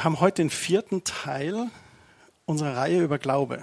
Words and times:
Wir 0.00 0.04
haben 0.04 0.20
heute 0.20 0.40
den 0.40 0.48
vierten 0.48 1.04
Teil 1.04 1.68
unserer 2.46 2.74
Reihe 2.74 3.02
über 3.02 3.18
Glaube. 3.18 3.62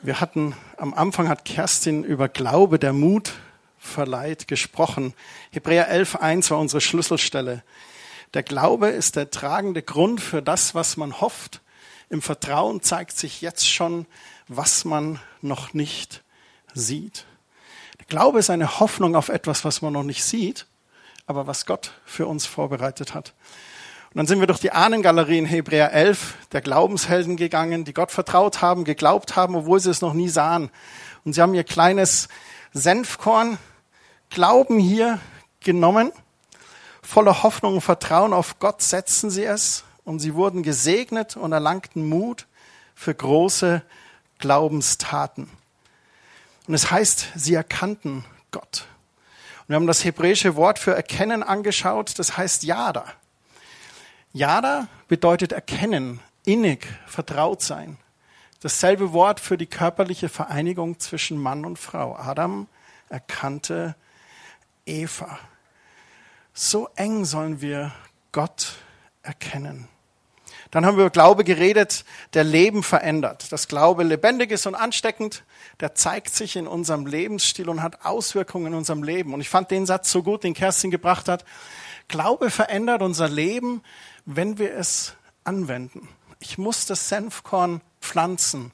Wir 0.00 0.18
hatten, 0.18 0.56
am 0.78 0.94
Anfang 0.94 1.28
hat 1.28 1.44
Kerstin 1.44 2.04
über 2.04 2.30
Glaube, 2.30 2.78
der 2.78 2.94
Mut 2.94 3.34
verleiht, 3.76 4.48
gesprochen. 4.48 5.12
Hebräer 5.50 5.92
11.1 5.92 6.48
war 6.48 6.58
unsere 6.58 6.80
Schlüsselstelle. 6.80 7.62
Der 8.32 8.42
Glaube 8.42 8.88
ist 8.88 9.14
der 9.14 9.30
tragende 9.30 9.82
Grund 9.82 10.22
für 10.22 10.40
das, 10.40 10.74
was 10.74 10.96
man 10.96 11.20
hofft. 11.20 11.60
Im 12.08 12.22
Vertrauen 12.22 12.80
zeigt 12.80 13.14
sich 13.14 13.42
jetzt 13.42 13.68
schon, 13.68 14.06
was 14.46 14.86
man 14.86 15.20
noch 15.42 15.74
nicht 15.74 16.22
sieht. 16.72 17.26
Der 17.98 18.06
Glaube 18.06 18.38
ist 18.38 18.48
eine 18.48 18.80
Hoffnung 18.80 19.16
auf 19.16 19.28
etwas, 19.28 19.66
was 19.66 19.82
man 19.82 19.92
noch 19.92 20.02
nicht 20.02 20.24
sieht, 20.24 20.64
aber 21.26 21.46
was 21.46 21.66
Gott 21.66 21.92
für 22.06 22.26
uns 22.26 22.46
vorbereitet 22.46 23.12
hat. 23.12 23.34
Und 24.10 24.16
dann 24.16 24.26
sind 24.26 24.40
wir 24.40 24.46
durch 24.46 24.60
die 24.60 24.72
Ahnengalerie 24.72 25.38
in 25.38 25.44
Hebräer 25.44 25.92
11 25.92 26.34
der 26.52 26.62
Glaubenshelden 26.62 27.36
gegangen, 27.36 27.84
die 27.84 27.92
Gott 27.92 28.10
vertraut 28.10 28.62
haben, 28.62 28.84
geglaubt 28.84 29.36
haben, 29.36 29.54
obwohl 29.54 29.80
sie 29.80 29.90
es 29.90 30.00
noch 30.00 30.14
nie 30.14 30.30
sahen. 30.30 30.70
Und 31.24 31.34
sie 31.34 31.42
haben 31.42 31.54
ihr 31.54 31.64
kleines 31.64 32.28
Senfkorn 32.72 33.58
Glauben 34.30 34.78
hier 34.78 35.20
genommen. 35.60 36.12
Voller 37.02 37.42
Hoffnung 37.42 37.74
und 37.74 37.80
Vertrauen 37.80 38.32
auf 38.32 38.58
Gott 38.58 38.82
setzen 38.82 39.30
sie 39.30 39.44
es 39.44 39.84
und 40.04 40.20
sie 40.20 40.34
wurden 40.34 40.62
gesegnet 40.62 41.36
und 41.36 41.52
erlangten 41.52 42.08
Mut 42.08 42.46
für 42.94 43.14
große 43.14 43.82
Glaubenstaten. 44.38 45.50
Und 46.66 46.74
es 46.74 46.90
heißt, 46.90 47.28
sie 47.34 47.54
erkannten 47.54 48.24
Gott. 48.50 48.86
Und 49.60 49.68
wir 49.68 49.76
haben 49.76 49.86
das 49.86 50.04
hebräische 50.04 50.56
Wort 50.56 50.78
für 50.78 50.94
erkennen 50.94 51.42
angeschaut, 51.42 52.18
das 52.18 52.36
heißt 52.36 52.64
Jada. 52.64 53.04
Yada 54.32 54.88
bedeutet 55.08 55.52
erkennen, 55.52 56.20
innig, 56.44 56.86
vertraut 57.06 57.62
sein. 57.62 57.96
Dasselbe 58.60 59.12
Wort 59.12 59.40
für 59.40 59.56
die 59.56 59.66
körperliche 59.66 60.28
Vereinigung 60.28 60.98
zwischen 60.98 61.38
Mann 61.38 61.64
und 61.64 61.78
Frau. 61.78 62.16
Adam 62.16 62.66
erkannte 63.08 63.94
Eva. 64.84 65.38
So 66.52 66.88
eng 66.96 67.24
sollen 67.24 67.60
wir 67.60 67.92
Gott 68.32 68.74
erkennen. 69.22 69.88
Dann 70.70 70.84
haben 70.84 70.96
wir 70.96 71.04
über 71.04 71.10
Glaube 71.10 71.44
geredet, 71.44 72.04
der 72.34 72.44
Leben 72.44 72.82
verändert. 72.82 73.52
Das 73.52 73.68
Glaube 73.68 74.02
lebendig 74.02 74.50
ist 74.50 74.66
und 74.66 74.74
ansteckend, 74.74 75.44
der 75.80 75.94
zeigt 75.94 76.34
sich 76.34 76.56
in 76.56 76.66
unserem 76.66 77.06
Lebensstil 77.06 77.68
und 77.68 77.82
hat 77.82 78.04
Auswirkungen 78.04 78.66
in 78.66 78.74
unserem 78.74 79.02
Leben. 79.02 79.32
Und 79.32 79.40
ich 79.40 79.48
fand 79.48 79.70
den 79.70 79.86
Satz 79.86 80.10
so 80.10 80.22
gut, 80.22 80.44
den 80.44 80.52
Kerstin 80.52 80.90
gebracht 80.90 81.28
hat. 81.28 81.44
Glaube 82.08 82.50
verändert 82.50 83.02
unser 83.02 83.28
Leben, 83.28 83.82
wenn 84.30 84.58
wir 84.58 84.74
es 84.74 85.14
anwenden. 85.44 86.06
Ich 86.38 86.58
muss 86.58 86.84
das 86.84 87.08
Senfkorn 87.08 87.80
pflanzen. 88.02 88.72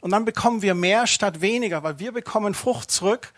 Und 0.00 0.12
dann 0.12 0.24
bekommen 0.24 0.62
wir 0.62 0.76
mehr 0.76 1.08
statt 1.08 1.40
weniger, 1.40 1.82
weil 1.82 1.98
wir 1.98 2.12
bekommen 2.12 2.54
Frucht 2.54 2.92
zurück, 2.92 3.32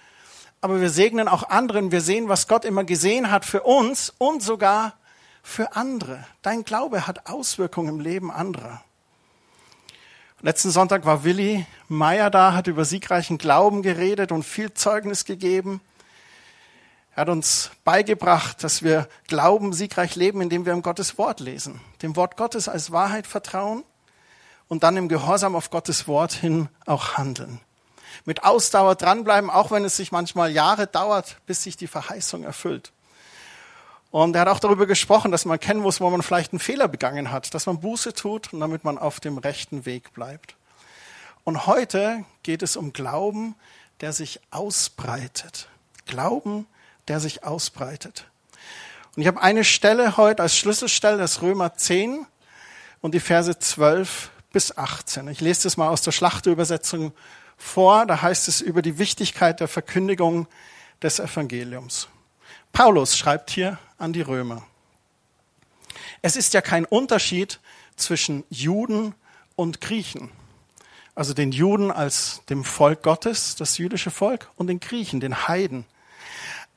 aber 0.61 0.83
wir 0.83 0.91
segnen 0.91 1.27
auch 1.27 1.48
anderen. 1.48 1.92
Wir 1.92 2.03
sehen, 2.03 2.28
was 2.28 2.47
Gott 2.47 2.67
immer 2.67 2.84
gesehen 2.84 3.31
hat 3.31 3.47
für 3.47 3.62
uns 3.62 4.12
und 4.19 4.42
sogar 4.42 4.98
für 5.42 5.77
andere. 5.77 6.27
Dein 6.42 6.65
Glaube 6.65 7.06
hat 7.06 7.31
Auswirkungen 7.31 7.89
im 7.89 8.00
Leben 8.00 8.31
anderer. 8.31 8.83
Letzten 10.43 10.71
Sonntag 10.71 11.06
war 11.06 11.25
Willi 11.25 11.65
Meyer 11.88 12.28
da, 12.28 12.53
hat 12.53 12.66
über 12.66 12.84
siegreichen 12.84 13.38
Glauben 13.38 13.81
geredet 13.81 14.31
und 14.31 14.43
viel 14.43 14.75
Zeugnis 14.75 15.25
gegeben. 15.25 15.81
Er 17.19 17.23
hat 17.23 17.31
uns 17.31 17.73
beigebracht, 17.83 18.62
dass 18.62 18.84
wir 18.84 19.09
glauben, 19.27 19.73
siegreich 19.73 20.15
leben, 20.15 20.41
indem 20.41 20.65
wir 20.65 20.73
im 20.73 20.83
Gottes 20.83 21.19
Wort 21.19 21.41
lesen, 21.41 21.81
dem 22.01 22.15
Wort 22.15 22.37
Gottes 22.37 22.69
als 22.69 22.93
Wahrheit 22.93 23.27
vertrauen 23.27 23.83
und 24.69 24.84
dann 24.84 24.97
im 24.97 25.09
Gehorsam 25.09 25.57
auf 25.57 25.71
Gottes 25.71 26.07
Wort 26.07 26.33
hin 26.33 26.69
auch 26.87 27.15
handeln. 27.15 27.61
Mit 28.25 28.45
Ausdauer 28.45 28.95
dranbleiben, 28.95 29.51
auch 29.51 29.73
wenn 29.73 29.84
es 29.84 29.97
sich 29.97 30.12
manchmal 30.12 30.53
Jahre 30.53 30.87
dauert, 30.87 31.39
bis 31.45 31.65
sich 31.65 31.77
die 31.77 31.89
Verheißung 31.89 32.45
erfüllt. 32.45 32.93
Und 34.12 34.37
er 34.37 34.43
hat 34.43 34.49
auch 34.49 34.61
darüber 34.61 34.87
gesprochen, 34.87 35.33
dass 35.33 35.45
man 35.45 35.59
kennen 35.59 35.81
muss, 35.81 36.01
wo 36.01 36.09
man 36.11 36.23
vielleicht 36.23 36.53
einen 36.53 36.61
Fehler 36.61 36.87
begangen 36.87 37.33
hat, 37.33 37.53
dass 37.53 37.67
man 37.67 37.81
Buße 37.81 38.15
tut 38.15 38.53
und 38.53 38.61
damit 38.61 38.84
man 38.84 38.97
auf 38.97 39.19
dem 39.19 39.39
rechten 39.39 39.87
Weg 39.87 40.15
bleibt. 40.15 40.55
Und 41.43 41.67
heute 41.67 42.25
geht 42.45 42.62
es 42.62 42.77
um 42.77 42.93
Glauben, 42.93 43.57
der 44.03 44.12
sich 44.12 44.39
ausbreitet. 44.53 45.69
Glauben, 46.07 46.61
der 46.61 46.78
sich 47.17 47.45
ausbreitet. 47.45 48.27
Und 49.17 49.23
ich 49.23 49.29
habe 49.29 49.43
eine 49.43 49.65
Stelle 49.65 50.17
heute 50.17 50.43
als 50.43 50.57
Schlüsselstelle, 50.57 51.19
das 51.19 51.43
Römer 51.43 51.75
10 51.75 52.27
und 53.01 53.15
die 53.15 53.21
Verse 53.21 53.59
12 53.59 54.31
bis 54.53 54.77
18. 54.77 55.29
Ich 55.29 55.41
lese 55.41 55.65
das 55.65 55.77
mal 55.77 55.89
aus 55.89 56.03
der 56.03 56.13
Schlachterübersetzung 56.13 57.13
vor. 57.57 58.07
Da 58.07 58.23
heißt 58.23 58.49
es 58.49 58.61
über 58.61 58.83
die 58.83 58.99
Wichtigkeit 58.99 59.61
der 59.61 59.69
Verkündigung 59.69 60.47
des 61.03 61.19
Evangeliums. 61.19 62.09
Paulus 62.73 63.17
schreibt 63.17 63.51
hier 63.51 63.79
an 63.99 64.13
die 64.13 64.21
Römer. 64.21 64.67
Es 66.23 66.37
ist 66.37 66.55
ja 66.55 66.61
kein 66.61 66.85
Unterschied 66.85 67.61
zwischen 67.97 68.45
Juden 68.51 69.15
und 69.57 69.81
Griechen. 69.81 70.31
Also 71.15 71.35
den 71.35 71.51
Juden 71.51 71.91
als 71.91 72.43
dem 72.49 72.65
Volk 72.65 73.03
Gottes, 73.03 73.57
das 73.57 73.79
jüdische 73.79 74.11
Volk, 74.11 74.51
und 74.55 74.69
den 74.69 74.79
Griechen, 74.79 75.19
den 75.19 75.49
Heiden. 75.49 75.85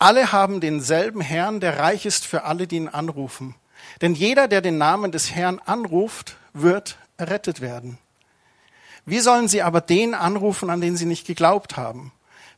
Alle 0.02 0.32
haben 0.32 0.62
denselben 0.62 1.22
Herrn, 1.22 1.60
der 1.60 1.78
reich 1.78 2.08
ist 2.08 2.26
für 2.26 2.44
alle, 2.44 2.66
die 2.66 2.78
ihn 2.78 2.88
anrufen. 2.88 3.54
Denn 4.02 4.16
jeder, 4.16 4.48
der 4.48 4.62
den 4.62 4.80
Namen 4.80 5.12
des 5.12 5.36
Herrn 5.36 5.60
anruft, 5.64 6.38
wird 6.54 6.98
errettet 7.18 7.62
werden. 7.62 8.00
Wie 9.06 9.20
sollen 9.20 9.48
sie 9.48 9.62
aber 9.62 9.80
den 9.80 10.16
anrufen, 10.16 10.72
an 10.72 10.82
den 10.82 10.98
sie 10.98 11.06
nicht 11.06 11.28
geglaubt 11.28 11.78
haben? 11.78 12.12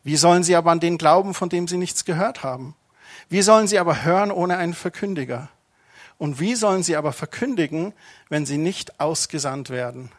Wie 0.06 0.16
sollen 0.16 0.46
sie 0.46 0.56
aber 0.56 0.72
an 0.72 0.80
den 0.80 0.98
glauben, 0.98 1.34
von 1.34 1.50
dem 1.50 1.68
sie 1.68 1.76
nichts 1.76 2.06
gehört 2.06 2.44
haben? 2.44 2.76
Wie 3.28 3.42
sollen 3.42 3.68
sie 3.68 3.78
aber 3.78 4.06
hören 4.06 4.32
ohne 4.32 4.56
einen 4.56 4.74
Verkündiger? 4.74 5.50
Und 6.18 6.40
wie 6.40 6.56
sollen 6.56 6.82
sie 6.82 6.96
aber 6.96 7.12
verkündigen, 7.12 7.92
wenn 8.30 8.46
sie 8.46 8.58
nicht 8.58 9.02
ausgesandt 9.02 9.70
werden? 9.70 10.14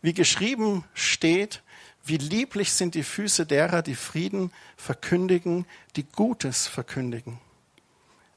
Wie 0.00 0.14
geschrieben 0.14 0.84
steht, 0.94 1.60
wie 2.04 2.16
lieblich 2.16 2.72
sind 2.72 2.94
die 2.94 3.04
Füße 3.04 3.46
derer, 3.46 3.82
die 3.82 3.94
Frieden 3.94 4.52
verkündigen, 4.76 5.66
die 5.96 6.04
Gutes 6.04 6.66
verkündigen. 6.66 7.38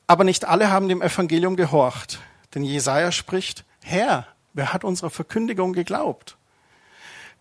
Aber 0.07 0.23
nicht 0.23 0.45
alle 0.45 0.71
haben 0.71 0.87
dem 0.87 1.01
Evangelium 1.01 1.55
gehorcht. 1.55 2.19
Denn 2.53 2.63
Jesaja 2.63 3.11
spricht, 3.11 3.65
Herr, 3.83 4.27
wer 4.53 4.71
hat 4.71 4.83
unserer 4.83 5.09
Verkündigung 5.09 5.73
geglaubt? 5.73 6.37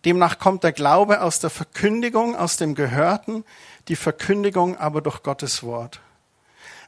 Demnach 0.03 0.39
kommt 0.39 0.63
der 0.63 0.71
Glaube 0.71 1.21
aus 1.21 1.39
der 1.39 1.49
Verkündigung, 1.49 2.35
aus 2.35 2.57
dem 2.57 2.75
Gehörten, 2.75 3.43
die 3.87 3.95
Verkündigung 3.95 4.77
aber 4.77 5.01
durch 5.01 5.23
Gottes 5.23 5.63
Wort. 5.63 5.99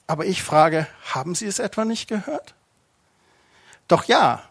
Aber 0.08 0.26
ich 0.26 0.44
frage, 0.44 0.88
haben 1.14 1.36
Sie 1.36 1.48
es 1.48 1.60
etwa 1.60 1.86
nicht 1.86 2.08
gehört? 2.08 2.54
Doch 3.88 4.06
ja, 4.06 4.44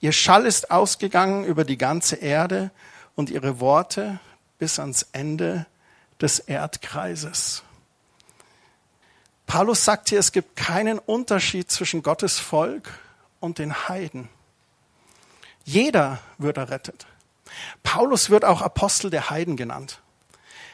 Ihr 0.00 0.12
Schall 0.12 0.46
ist 0.46 0.70
ausgegangen 0.70 1.44
über 1.44 1.64
die 1.64 1.78
ganze 1.78 2.16
Erde 2.16 2.70
und 3.14 3.30
Ihre 3.30 3.60
Worte 3.60 4.20
bis 4.62 4.78
ans 4.78 5.08
Ende 5.10 5.66
des 6.20 6.38
Erdkreises. 6.38 7.64
Paulus 9.44 9.84
sagt 9.84 10.10
hier, 10.10 10.20
es 10.20 10.30
gibt 10.30 10.54
keinen 10.54 11.00
Unterschied 11.00 11.68
zwischen 11.68 12.04
Gottes 12.04 12.38
Volk 12.38 12.88
und 13.40 13.58
den 13.58 13.88
Heiden. 13.88 14.28
Jeder 15.64 16.20
wird 16.38 16.58
errettet. 16.58 17.06
Paulus 17.82 18.30
wird 18.30 18.44
auch 18.44 18.62
Apostel 18.62 19.10
der 19.10 19.30
Heiden 19.30 19.56
genannt. 19.56 19.98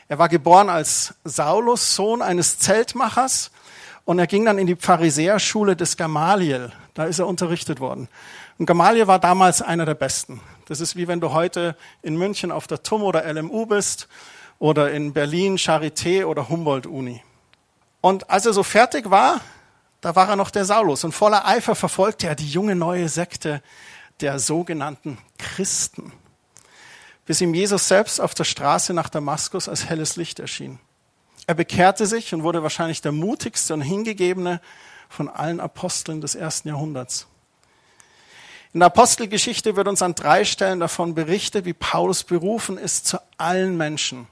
Er 0.08 0.18
war 0.18 0.28
geboren 0.28 0.68
als 0.68 1.14
Saulus, 1.24 1.94
Sohn 1.94 2.20
eines 2.20 2.58
Zeltmachers, 2.58 3.50
und 4.04 4.18
er 4.18 4.26
ging 4.26 4.44
dann 4.44 4.58
in 4.58 4.66
die 4.66 4.76
Pharisäerschule 4.76 5.76
des 5.76 5.96
Gamaliel. 5.96 6.72
Da 6.92 7.04
ist 7.04 7.20
er 7.20 7.26
unterrichtet 7.26 7.80
worden. 7.80 8.08
Und 8.58 8.66
Gamaliel 8.66 9.06
war 9.06 9.18
damals 9.18 9.62
einer 9.62 9.86
der 9.86 9.94
Besten. 9.94 10.42
Das 10.68 10.80
ist 10.80 10.96
wie 10.96 11.08
wenn 11.08 11.20
du 11.20 11.32
heute 11.32 11.76
in 12.02 12.16
München 12.16 12.52
auf 12.52 12.66
der 12.66 12.82
TUM 12.82 13.02
oder 13.02 13.24
LMU 13.32 13.64
bist 13.64 14.06
oder 14.58 14.92
in 14.92 15.14
Berlin 15.14 15.56
Charité 15.56 16.26
oder 16.26 16.50
Humboldt-Uni. 16.50 17.22
Und 18.02 18.28
als 18.28 18.44
er 18.44 18.52
so 18.52 18.62
fertig 18.62 19.10
war, 19.10 19.40
da 20.02 20.14
war 20.14 20.28
er 20.28 20.36
noch 20.36 20.50
der 20.50 20.66
Saulus 20.66 21.04
und 21.04 21.12
voller 21.12 21.46
Eifer 21.46 21.74
verfolgte 21.74 22.28
er 22.28 22.34
die 22.34 22.48
junge 22.48 22.76
neue 22.76 23.08
Sekte 23.08 23.62
der 24.20 24.38
sogenannten 24.38 25.16
Christen, 25.38 26.12
bis 27.24 27.40
ihm 27.40 27.54
Jesus 27.54 27.88
selbst 27.88 28.20
auf 28.20 28.34
der 28.34 28.44
Straße 28.44 28.92
nach 28.92 29.08
Damaskus 29.08 29.70
als 29.70 29.86
helles 29.88 30.16
Licht 30.16 30.38
erschien. 30.38 30.78
Er 31.46 31.54
bekehrte 31.54 32.04
sich 32.04 32.34
und 32.34 32.42
wurde 32.42 32.62
wahrscheinlich 32.62 33.00
der 33.00 33.12
mutigste 33.12 33.72
und 33.72 33.80
hingegebene 33.80 34.60
von 35.08 35.30
allen 35.30 35.60
Aposteln 35.60 36.20
des 36.20 36.34
ersten 36.34 36.68
Jahrhunderts. 36.68 37.26
In 38.78 38.80
der 38.80 38.94
Apostelgeschichte 38.94 39.74
wird 39.74 39.88
uns 39.88 40.02
an 40.02 40.14
drei 40.14 40.44
Stellen 40.44 40.78
davon 40.78 41.16
berichtet, 41.16 41.64
wie 41.64 41.72
Paulus 41.72 42.22
berufen 42.22 42.78
ist 42.78 43.08
zu 43.08 43.18
allen 43.36 43.76
Menschen. 43.76 44.28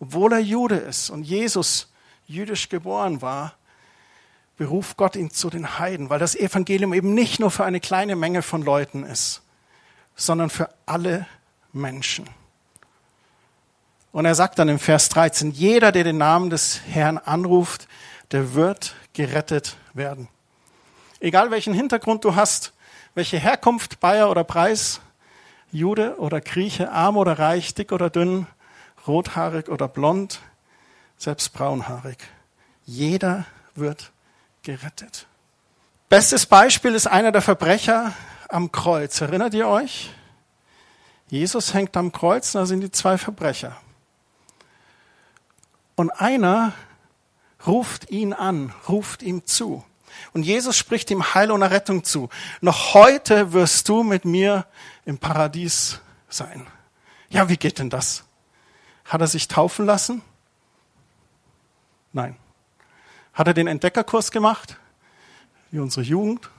Obwohl 0.00 0.32
er 0.32 0.40
Jude 0.40 0.74
ist 0.74 1.10
und 1.10 1.22
Jesus 1.22 1.86
jüdisch 2.26 2.70
geboren 2.70 3.22
war, 3.22 3.54
beruft 4.56 4.96
Gott 4.96 5.14
ihn 5.14 5.30
zu 5.30 5.48
den 5.48 5.78
Heiden, 5.78 6.10
weil 6.10 6.18
das 6.18 6.34
Evangelium 6.34 6.92
eben 6.92 7.14
nicht 7.14 7.38
nur 7.38 7.52
für 7.52 7.64
eine 7.64 7.78
kleine 7.78 8.16
Menge 8.16 8.42
von 8.42 8.62
Leuten 8.62 9.04
ist, 9.04 9.42
sondern 10.16 10.50
für 10.50 10.68
alle 10.84 11.28
Menschen. 11.72 12.28
Und 14.10 14.24
er 14.24 14.34
sagt 14.34 14.58
dann 14.58 14.70
im 14.70 14.80
Vers 14.80 15.08
13, 15.10 15.52
jeder, 15.52 15.92
der 15.92 16.02
den 16.02 16.18
Namen 16.18 16.50
des 16.50 16.80
Herrn 16.88 17.16
anruft, 17.16 17.86
der 18.32 18.54
wird 18.54 18.96
gerettet 19.12 19.76
werden. 19.94 20.26
Egal 21.20 21.52
welchen 21.52 21.74
Hintergrund 21.74 22.24
du 22.24 22.34
hast, 22.34 22.72
welche 23.14 23.38
Herkunft, 23.38 24.00
Bayer 24.00 24.30
oder 24.30 24.44
Preis, 24.44 25.00
Jude 25.70 26.18
oder 26.18 26.40
Grieche, 26.40 26.92
arm 26.92 27.16
oder 27.16 27.38
reich, 27.38 27.74
dick 27.74 27.92
oder 27.92 28.10
dünn, 28.10 28.46
rothaarig 29.06 29.68
oder 29.68 29.88
blond, 29.88 30.40
selbst 31.16 31.52
braunhaarig. 31.52 32.18
Jeder 32.84 33.46
wird 33.74 34.12
gerettet. 34.62 35.26
Bestes 36.08 36.46
Beispiel 36.46 36.94
ist 36.94 37.06
einer 37.06 37.32
der 37.32 37.42
Verbrecher 37.42 38.12
am 38.48 38.70
Kreuz. 38.70 39.20
Erinnert 39.20 39.54
ihr 39.54 39.66
euch? 39.66 40.10
Jesus 41.28 41.72
hängt 41.72 41.96
am 41.96 42.12
Kreuz, 42.12 42.52
da 42.52 42.66
sind 42.66 42.82
die 42.82 42.90
zwei 42.90 43.16
Verbrecher. 43.16 43.76
Und 45.96 46.10
einer 46.10 46.74
ruft 47.66 48.10
ihn 48.10 48.34
an, 48.34 48.74
ruft 48.88 49.22
ihm 49.22 49.46
zu. 49.46 49.84
Und 50.32 50.44
Jesus 50.44 50.76
spricht 50.76 51.10
ihm 51.10 51.34
Heil 51.34 51.50
und 51.50 51.62
Errettung 51.62 52.04
zu. 52.04 52.28
Noch 52.60 52.94
heute 52.94 53.52
wirst 53.52 53.88
du 53.88 54.02
mit 54.02 54.24
mir 54.24 54.66
im 55.04 55.18
Paradies 55.18 56.00
sein. 56.28 56.66
Ja, 57.30 57.48
wie 57.48 57.56
geht 57.56 57.78
denn 57.78 57.90
das? 57.90 58.24
Hat 59.04 59.20
er 59.20 59.26
sich 59.26 59.48
taufen 59.48 59.86
lassen? 59.86 60.22
Nein. 62.12 62.36
Hat 63.32 63.46
er 63.46 63.54
den 63.54 63.66
Entdeckerkurs 63.66 64.30
gemacht? 64.30 64.78
Wie 65.70 65.78
unsere 65.78 66.02
Jugend? 66.02 66.50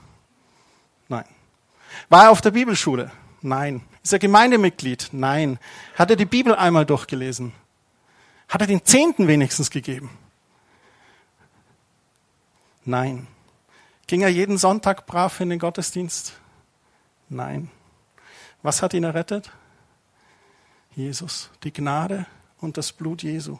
Nein. 1.08 1.24
War 2.08 2.24
er 2.24 2.30
auf 2.30 2.40
der 2.40 2.50
Bibelschule? 2.50 3.12
Nein. 3.40 3.82
Ist 4.02 4.12
er 4.12 4.18
Gemeindemitglied? 4.18 5.10
Nein. 5.12 5.58
Hat 5.96 6.10
er 6.10 6.16
die 6.16 6.24
Bibel 6.24 6.54
einmal 6.54 6.84
durchgelesen? 6.84 7.52
Hat 8.48 8.60
er 8.60 8.66
den 8.66 8.84
Zehnten 8.84 9.28
wenigstens 9.28 9.70
gegeben? 9.70 10.10
Nein. 12.84 13.26
Ging 14.06 14.22
er 14.22 14.28
jeden 14.28 14.58
Sonntag 14.58 15.06
brav 15.06 15.40
in 15.40 15.50
den 15.50 15.58
Gottesdienst? 15.58 16.34
Nein. 17.28 17.70
Was 18.62 18.82
hat 18.82 18.94
ihn 18.94 19.04
errettet? 19.04 19.50
Jesus, 20.94 21.50
die 21.64 21.72
Gnade 21.72 22.26
und 22.60 22.76
das 22.76 22.92
Blut 22.92 23.22
Jesu 23.22 23.58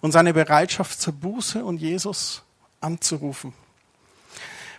und 0.00 0.12
seine 0.12 0.32
Bereitschaft 0.32 1.00
zur 1.00 1.12
Buße 1.12 1.64
und 1.64 1.78
Jesus 1.78 2.42
anzurufen. 2.80 3.52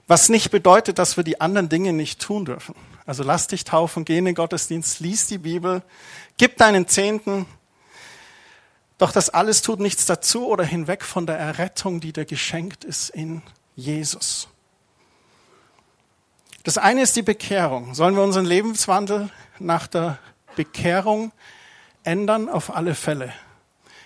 Was 0.08 0.30
nicht 0.30 0.52
bedeutet, 0.52 1.00
dass 1.00 1.18
wir 1.18 1.24
die 1.24 1.42
anderen 1.42 1.70
Dinge 1.70 1.94
nicht 1.94 2.22
tun 2.22 2.46
dürfen. 2.46 2.76
Also 3.06 3.24
lass 3.24 3.48
dich 3.48 3.64
taufen, 3.64 4.06
geh 4.06 4.18
in 4.18 4.26
den 4.26 4.36
Gottesdienst, 4.36 5.00
lies 5.00 5.28
die 5.28 5.40
Bibel, 5.40 5.82
gib 6.38 6.58
deinen 6.58 6.88
Zehnten. 6.88 7.46
Doch 8.98 9.12
das 9.12 9.30
alles 9.30 9.62
tut 9.62 9.80
nichts 9.80 10.06
dazu 10.06 10.48
oder 10.48 10.64
hinweg 10.64 11.04
von 11.04 11.26
der 11.26 11.38
Errettung, 11.38 12.00
die 12.00 12.14
dir 12.14 12.26
geschenkt 12.26 12.84
ist 12.84 13.10
in 13.10 13.42
Jesus. 13.76 14.48
Das 16.66 16.80
eine 16.80 17.04
ist 17.04 17.16
die 17.16 17.22
Bekehrung. 17.22 17.94
Sollen 17.94 18.16
wir 18.16 18.24
unseren 18.24 18.44
Lebenswandel 18.44 19.30
nach 19.60 19.86
der 19.86 20.18
Bekehrung 20.56 21.32
ändern? 22.04 22.50
Auf 22.50 22.76
alle 22.76 22.96
Fälle. 22.96 23.32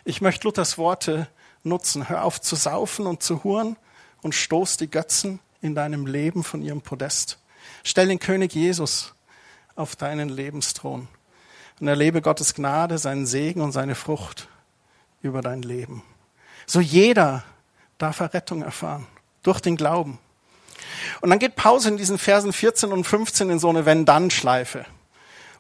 Ich 0.04 0.20
möchte 0.20 0.46
Luthers 0.46 0.78
Worte 0.78 1.30
nutzen. 1.64 2.10
Hör 2.10 2.26
auf 2.26 2.42
zu 2.42 2.58
saufen 2.58 3.08
und 3.08 3.24
zu 3.24 3.46
huren 3.46 3.78
und 4.22 4.36
stoß 4.36 4.76
die 4.76 4.92
Götzen 4.92 5.40
in 5.62 5.74
deinem 5.74 6.06
Leben 6.06 6.44
von 6.44 6.62
ihrem 6.62 6.82
Podest. 6.82 7.40
Stell 7.86 8.10
den 8.10 8.20
König 8.20 8.54
Jesus 8.54 9.14
auf 9.78 9.96
deinen 9.96 10.28
Lebensthron 10.28 11.08
und 11.80 11.88
erlebe 11.88 12.22
Gottes 12.22 12.56
Gnade, 12.56 12.98
seinen 12.98 13.26
Segen 13.26 13.62
und 13.62 13.72
seine 13.72 13.96
Frucht 13.96 14.50
über 15.22 15.42
dein 15.42 15.62
Leben. 15.62 16.04
So 16.66 16.82
jeder 16.82 17.46
darf 17.98 18.20
Errettung 18.20 18.64
erfahren 18.64 19.08
durch 19.44 19.62
den 19.62 19.78
Glauben. 19.78 20.20
Und 21.21 21.30
dann 21.30 21.39
geht 21.39 21.56
Paulus 21.56 21.86
in 21.86 21.98
diesen 21.98 22.18
Versen 22.18 22.54
14 22.54 22.92
und 22.92 23.04
15 23.04 23.50
in 23.50 23.60
so 23.60 23.69
eine 23.69 23.86
Wenn-Dann-Schleife. 23.86 24.86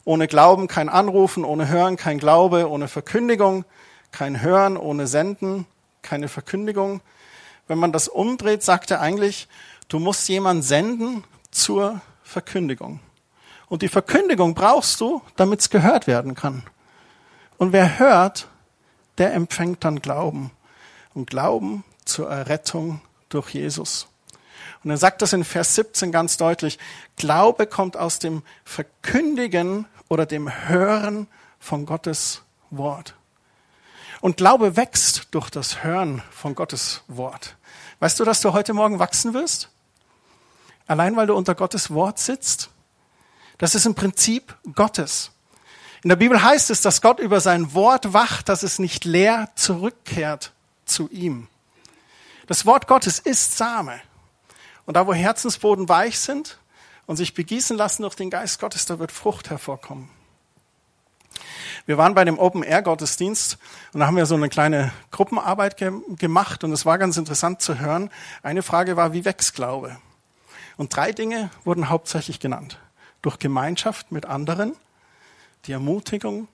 Ohne 0.05 0.27
Glauben 0.27 0.67
kein 0.67 0.89
Anrufen, 0.89 1.43
ohne 1.43 1.67
Hören 1.67 1.97
kein 1.97 2.17
Glaube, 2.17 2.69
ohne 2.69 2.87
Verkündigung 2.87 3.65
kein 4.11 4.41
Hören, 4.41 4.77
ohne 4.77 5.07
Senden 5.07 5.65
keine 6.01 6.27
Verkündigung. 6.27 7.01
Wenn 7.67 7.77
man 7.77 7.91
das 7.91 8.07
umdreht, 8.07 8.63
sagt 8.63 8.91
er 8.91 9.01
eigentlich, 9.01 9.47
du 9.87 9.99
musst 9.99 10.27
jemanden 10.29 10.63
senden 10.63 11.23
zur 11.51 12.01
Verkündigung. 12.23 12.99
Und 13.67 13.81
die 13.81 13.87
Verkündigung 13.87 14.55
brauchst 14.55 14.99
du, 14.99 15.21
damit 15.35 15.59
es 15.59 15.69
gehört 15.69 16.07
werden 16.07 16.33
kann. 16.33 16.63
Und 17.57 17.73
wer 17.73 17.99
hört, 17.99 18.47
der 19.17 19.33
empfängt 19.33 19.83
dann 19.83 20.01
Glauben. 20.01 20.51
Und 21.13 21.29
Glauben 21.29 21.83
zur 22.05 22.29
Errettung 22.29 23.01
durch 23.29 23.49
Jesus. 23.49 24.07
Und 24.83 24.91
er 24.91 24.97
sagt 24.97 25.21
das 25.21 25.33
in 25.33 25.43
Vers 25.43 25.75
17 25.75 26.11
ganz 26.11 26.37
deutlich. 26.37 26.79
Glaube 27.17 27.67
kommt 27.67 27.97
aus 27.97 28.19
dem 28.19 28.43
Verkündigen 28.63 29.85
oder 30.07 30.25
dem 30.25 30.67
Hören 30.67 31.27
von 31.59 31.85
Gottes 31.85 32.43
Wort. 32.69 33.15
Und 34.21 34.37
Glaube 34.37 34.75
wächst 34.75 35.27
durch 35.31 35.49
das 35.49 35.83
Hören 35.83 36.21
von 36.31 36.55
Gottes 36.55 37.03
Wort. 37.07 37.55
Weißt 37.99 38.19
du, 38.19 38.25
dass 38.25 38.41
du 38.41 38.53
heute 38.53 38.73
Morgen 38.73 38.99
wachsen 38.99 39.33
wirst? 39.33 39.69
Allein 40.87 41.15
weil 41.15 41.27
du 41.27 41.35
unter 41.35 41.55
Gottes 41.55 41.91
Wort 41.91 42.19
sitzt? 42.19 42.69
Das 43.57 43.75
ist 43.75 43.85
im 43.85 43.95
Prinzip 43.95 44.55
Gottes. 44.75 45.31
In 46.03 46.09
der 46.09 46.15
Bibel 46.15 46.41
heißt 46.41 46.69
es, 46.69 46.81
dass 46.81 47.01
Gott 47.01 47.19
über 47.19 47.41
sein 47.41 47.73
Wort 47.73 48.13
wacht, 48.13 48.47
dass 48.47 48.63
es 48.63 48.79
nicht 48.79 49.03
leer 49.03 49.49
zurückkehrt 49.55 50.53
zu 50.85 51.09
ihm. 51.09 51.47
Das 52.47 52.65
Wort 52.65 52.87
Gottes 52.87 53.19
ist 53.19 53.57
Same. 53.57 54.01
Und 54.89 54.95
da, 54.95 55.05
wo 55.05 55.13
Herzensboden 55.13 55.87
weich 55.87 56.17
sind 56.19 56.57
und 57.05 57.15
sich 57.15 57.35
begießen 57.35 57.77
lassen 57.77 58.01
durch 58.01 58.15
den 58.15 58.31
Geist 58.31 58.59
Gottes, 58.59 58.87
da 58.87 58.97
wird 58.97 59.11
Frucht 59.11 59.51
hervorkommen. 59.51 60.09
Wir 61.85 61.99
waren 61.99 62.15
bei 62.15 62.25
dem 62.25 62.39
Open 62.39 62.63
Air 62.63 62.81
Gottesdienst 62.81 63.59
und 63.93 63.99
da 63.99 64.07
haben 64.07 64.17
wir 64.17 64.25
so 64.25 64.33
eine 64.33 64.49
kleine 64.49 64.91
Gruppenarbeit 65.11 65.77
ge 65.77 65.91
gemacht 66.17 66.63
und 66.63 66.71
es 66.71 66.87
war 66.87 66.97
ganz 66.97 67.17
interessant 67.17 67.61
zu 67.61 67.77
hören. 67.77 68.09
Eine 68.41 68.63
Frage 68.63 68.97
war, 68.97 69.13
wie 69.13 69.25
wächst 69.25 69.53
Glaube? 69.53 69.95
Und 70.75 70.95
drei 70.95 71.11
Dinge 71.11 71.51
wurden 71.63 71.89
hauptsächlich 71.89 72.39
genannt. 72.39 72.79
Durch 73.21 73.37
Gemeinschaft 73.37 74.11
mit 74.11 74.25
anderen, 74.25 74.75
die 75.67 75.71
Ermutigung, 75.71 76.47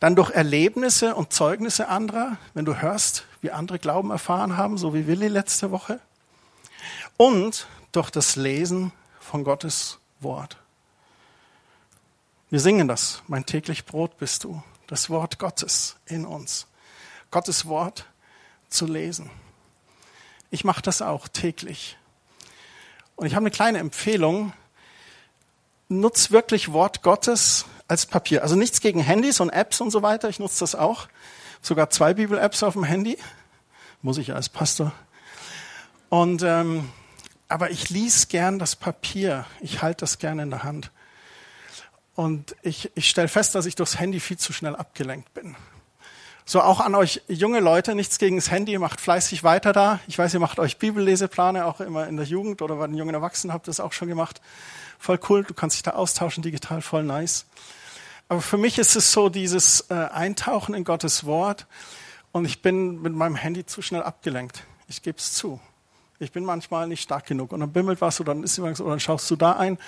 dann 0.00 0.16
durch 0.16 0.30
Erlebnisse 0.30 1.14
und 1.14 1.34
Zeugnisse 1.34 1.88
anderer, 1.88 2.38
wenn 2.54 2.64
du 2.64 2.80
hörst, 2.80 3.26
wie 3.42 3.50
andere 3.50 3.78
Glauben 3.78 4.10
erfahren 4.10 4.56
haben, 4.56 4.78
so 4.78 4.94
wie 4.94 5.06
Willi 5.06 5.28
letzte 5.28 5.70
Woche. 5.72 6.00
Und 7.22 7.68
durch 7.92 8.10
das 8.10 8.34
Lesen 8.34 8.90
von 9.20 9.44
Gottes 9.44 10.00
Wort. 10.18 10.56
Wir 12.50 12.58
singen 12.58 12.88
das. 12.88 13.22
Mein 13.28 13.46
täglich 13.46 13.84
Brot 13.84 14.18
bist 14.18 14.42
du. 14.42 14.60
Das 14.88 15.08
Wort 15.08 15.38
Gottes 15.38 15.98
in 16.06 16.26
uns. 16.26 16.66
Gottes 17.30 17.66
Wort 17.66 18.06
zu 18.68 18.86
lesen. 18.86 19.30
Ich 20.50 20.64
mache 20.64 20.82
das 20.82 21.00
auch 21.00 21.28
täglich. 21.28 21.96
Und 23.14 23.28
ich 23.28 23.36
habe 23.36 23.44
eine 23.44 23.52
kleine 23.52 23.78
Empfehlung. 23.78 24.52
Nutz 25.88 26.32
wirklich 26.32 26.72
Wort 26.72 27.02
Gottes 27.02 27.66
als 27.86 28.04
Papier. 28.04 28.42
Also 28.42 28.56
nichts 28.56 28.80
gegen 28.80 28.98
Handys 28.98 29.38
und 29.38 29.50
Apps 29.50 29.80
und 29.80 29.92
so 29.92 30.02
weiter. 30.02 30.28
Ich 30.28 30.40
nutze 30.40 30.58
das 30.58 30.74
auch. 30.74 31.06
Sogar 31.60 31.88
zwei 31.88 32.14
Bibel-Apps 32.14 32.64
auf 32.64 32.72
dem 32.72 32.82
Handy. 32.82 33.16
Muss 34.00 34.18
ich 34.18 34.34
als 34.34 34.48
Pastor. 34.48 34.92
Und 36.08 36.42
ähm, 36.42 36.90
aber 37.52 37.70
ich 37.70 37.90
lies 37.90 38.28
gern 38.28 38.58
das 38.58 38.76
Papier. 38.76 39.44
Ich 39.60 39.82
halte 39.82 40.00
das 40.00 40.18
gerne 40.18 40.42
in 40.42 40.50
der 40.50 40.62
Hand. 40.62 40.90
Und 42.14 42.56
ich, 42.62 42.90
ich 42.94 43.10
stelle 43.10 43.28
fest, 43.28 43.54
dass 43.54 43.66
ich 43.66 43.74
durchs 43.74 43.98
Handy 43.98 44.20
viel 44.20 44.38
zu 44.38 44.54
schnell 44.54 44.74
abgelenkt 44.74 45.34
bin. 45.34 45.54
So 46.46 46.62
auch 46.62 46.80
an 46.80 46.94
euch 46.94 47.20
junge 47.28 47.60
Leute, 47.60 47.94
nichts 47.94 48.16
gegen 48.18 48.36
das 48.36 48.50
Handy, 48.50 48.76
macht 48.78 49.02
fleißig 49.02 49.44
weiter 49.44 49.74
da. 49.74 50.00
Ich 50.06 50.18
weiß, 50.18 50.32
ihr 50.32 50.40
macht 50.40 50.58
euch 50.58 50.78
Bibelleseplane 50.78 51.66
auch 51.66 51.80
immer 51.80 52.08
in 52.08 52.16
der 52.16 52.24
Jugend 52.24 52.62
oder 52.62 52.76
bei 52.76 52.86
den 52.86 52.96
jungen 52.96 53.14
Erwachsenen 53.14 53.52
habt 53.52 53.66
ihr 53.66 53.70
das 53.70 53.80
auch 53.80 53.92
schon 53.92 54.08
gemacht. 54.08 54.40
Voll 54.98 55.20
cool, 55.28 55.44
du 55.44 55.52
kannst 55.52 55.76
dich 55.76 55.82
da 55.82 55.90
austauschen 55.90 56.42
digital, 56.42 56.80
voll 56.80 57.02
nice. 57.02 57.44
Aber 58.28 58.40
für 58.40 58.56
mich 58.56 58.78
ist 58.78 58.96
es 58.96 59.12
so 59.12 59.28
dieses 59.28 59.90
äh, 59.90 59.94
Eintauchen 59.94 60.74
in 60.74 60.84
Gottes 60.84 61.26
Wort 61.26 61.66
und 62.32 62.46
ich 62.46 62.62
bin 62.62 63.02
mit 63.02 63.12
meinem 63.12 63.36
Handy 63.36 63.66
zu 63.66 63.82
schnell 63.82 64.02
abgelenkt. 64.02 64.64
Ich 64.88 65.02
gebe 65.02 65.18
es 65.18 65.34
zu 65.34 65.60
ich 66.22 66.32
bin 66.32 66.44
manchmal 66.44 66.86
nicht 66.86 67.02
stark 67.02 67.26
genug. 67.26 67.52
Und 67.52 67.60
dann 67.60 67.72
bimmelt 67.72 68.00
was 68.00 68.20
oder 68.20 68.34
dann 68.34 68.44
ist 68.44 68.56
irgendwas, 68.56 68.80
oder 68.80 68.90
dann 68.90 69.00
schaust 69.00 69.30
du 69.30 69.36
da 69.36 69.52
ein. 69.52 69.78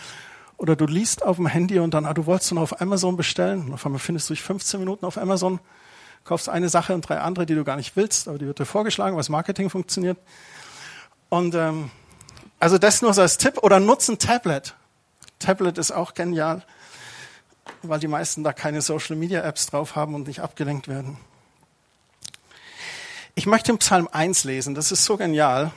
Oder 0.57 0.77
du 0.77 0.87
liest 0.87 1.25
auf 1.25 1.37
dem 1.37 1.47
Handy 1.47 1.79
und 1.79 1.95
dann, 1.95 2.07
ah, 2.07 2.15
du 2.15 2.27
wolltest 2.27 2.53
noch 2.53 2.63
auf 2.63 2.81
Amazon 2.81 3.17
bestellen. 3.17 3.67
Und 3.67 3.75
auf 3.75 3.87
einmal 3.87 3.99
findest 3.99 4.29
du 4.29 4.35
dich 4.35 4.43
15 4.43 4.81
Minuten 4.81 5.05
auf 5.05 5.19
Amazon, 5.19 5.61
kaufst 6.25 6.49
eine 6.49 6.69
Sache 6.69 6.95
und 6.95 7.09
drei 7.09 7.19
andere, 7.19 7.47
die 7.47 7.55
du 7.55 7.65
gar 7.65 7.77
nicht 7.77 7.97
willst, 7.97 8.29
aber 8.29 8.39
die 8.39 8.47
wird 8.47 8.59
dir 8.59 8.67
vorgeschlagen, 8.67 9.17
was 9.17 9.29
Marketing 9.29 9.71
funktioniert. 9.71 10.19
Und 11.29 11.55
ähm, 11.55 11.91
also 12.61 12.79
das 12.79 13.03
nur 13.03 13.13
so 13.13 13.23
als 13.23 13.39
Tipp 13.39 13.59
oder 13.63 13.81
nutzen 13.81 14.19
Tablet. 14.19 14.75
Tablet 15.39 15.79
ist 15.79 15.91
auch 15.91 16.15
genial, 16.15 16.63
weil 17.83 18.01
die 18.01 18.09
meisten 18.09 18.45
da 18.45 18.53
keine 18.53 18.81
Social 18.81 19.17
Media 19.17 19.43
Apps 19.43 19.67
drauf 19.67 19.97
haben 19.97 20.15
und 20.15 20.27
nicht 20.27 20.41
abgelenkt 20.41 20.89
werden. 20.89 21.17
Ich 23.35 23.47
möchte 23.47 23.73
im 23.73 23.79
Psalm 23.79 24.09
1 24.11 24.45
lesen, 24.45 24.77
das 24.77 24.93
ist 24.93 25.05
so 25.05 25.17
genial. 25.17 25.73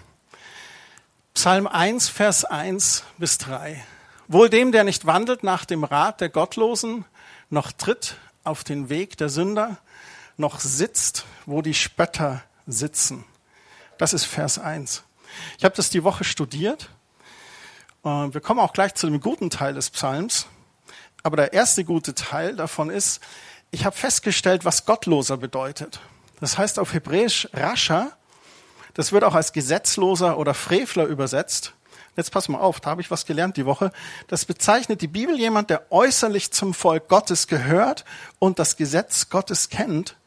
Psalm 1.37 1.67
1, 1.67 2.09
Vers 2.09 2.45
1 2.45 3.03
bis 3.19 3.37
3. 3.37 3.85
Wohl 4.27 4.49
dem, 4.49 4.71
der 4.71 4.83
nicht 4.83 5.05
wandelt 5.05 5.43
nach 5.43 5.65
dem 5.65 5.83
Rat 5.83 6.19
der 6.19 6.29
Gottlosen, 6.29 7.05
noch 7.51 7.71
tritt 7.71 8.17
auf 8.43 8.63
den 8.63 8.89
Weg 8.89 9.17
der 9.17 9.29
Sünder, 9.29 9.77
noch 10.37 10.59
sitzt, 10.59 11.25
wo 11.45 11.61
die 11.61 11.75
Spötter 11.75 12.41
sitzen. 12.65 13.23
Das 13.99 14.13
ist 14.13 14.25
Vers 14.25 14.57
1. 14.57 15.03
Ich 15.59 15.63
habe 15.63 15.75
das 15.75 15.91
die 15.91 16.03
Woche 16.03 16.23
studiert. 16.23 16.89
Wir 18.01 18.41
kommen 18.41 18.59
auch 18.59 18.73
gleich 18.73 18.95
zu 18.95 19.05
dem 19.05 19.21
guten 19.21 19.51
Teil 19.51 19.75
des 19.75 19.91
Psalms. 19.91 20.47
Aber 21.21 21.37
der 21.37 21.53
erste 21.53 21.83
gute 21.83 22.15
Teil 22.15 22.55
davon 22.55 22.89
ist, 22.89 23.21
ich 23.69 23.85
habe 23.85 23.95
festgestellt, 23.95 24.65
was 24.65 24.87
Gottloser 24.87 25.37
bedeutet. 25.37 25.99
Das 26.39 26.57
heißt 26.57 26.79
auf 26.79 26.95
Hebräisch 26.95 27.47
Rascha. 27.53 28.17
Das 28.97 29.11
wird 29.11 29.23
auch 29.23 29.35
als 29.35 29.53
Gesetzloser 29.53 30.39
oder 30.39 30.55
Frevler 30.55 31.05
übersetzt. 31.05 31.73
Jetzt 32.15 32.31
pass 32.31 32.49
mal 32.49 32.57
auf, 32.57 32.79
da 32.79 32.89
habe 32.89 33.01
ich 33.01 33.11
was 33.11 33.27
gelernt 33.27 33.55
die 33.55 33.67
Woche. 33.67 33.91
Das 34.25 34.45
bezeichnet 34.45 35.03
die 35.03 35.07
Bibel 35.07 35.37
jemand, 35.37 35.69
der 35.69 35.91
äußerlich 35.91 36.51
zum 36.51 36.73
Volk 36.73 37.07
Gottes 37.07 37.45
gehört 37.45 38.05
und 38.39 38.57
das 38.57 38.75
Gesetz 38.75 39.29
Gottes 39.29 39.69
kennt, 39.69 40.17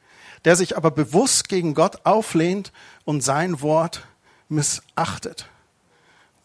der 0.44 0.54
sich 0.54 0.76
aber 0.76 0.92
bewusst 0.92 1.48
gegen 1.48 1.74
Gott 1.74 2.06
auflehnt 2.06 2.70
und 3.04 3.22
sein 3.22 3.60
Wort 3.60 4.06
missachtet. 4.48 5.48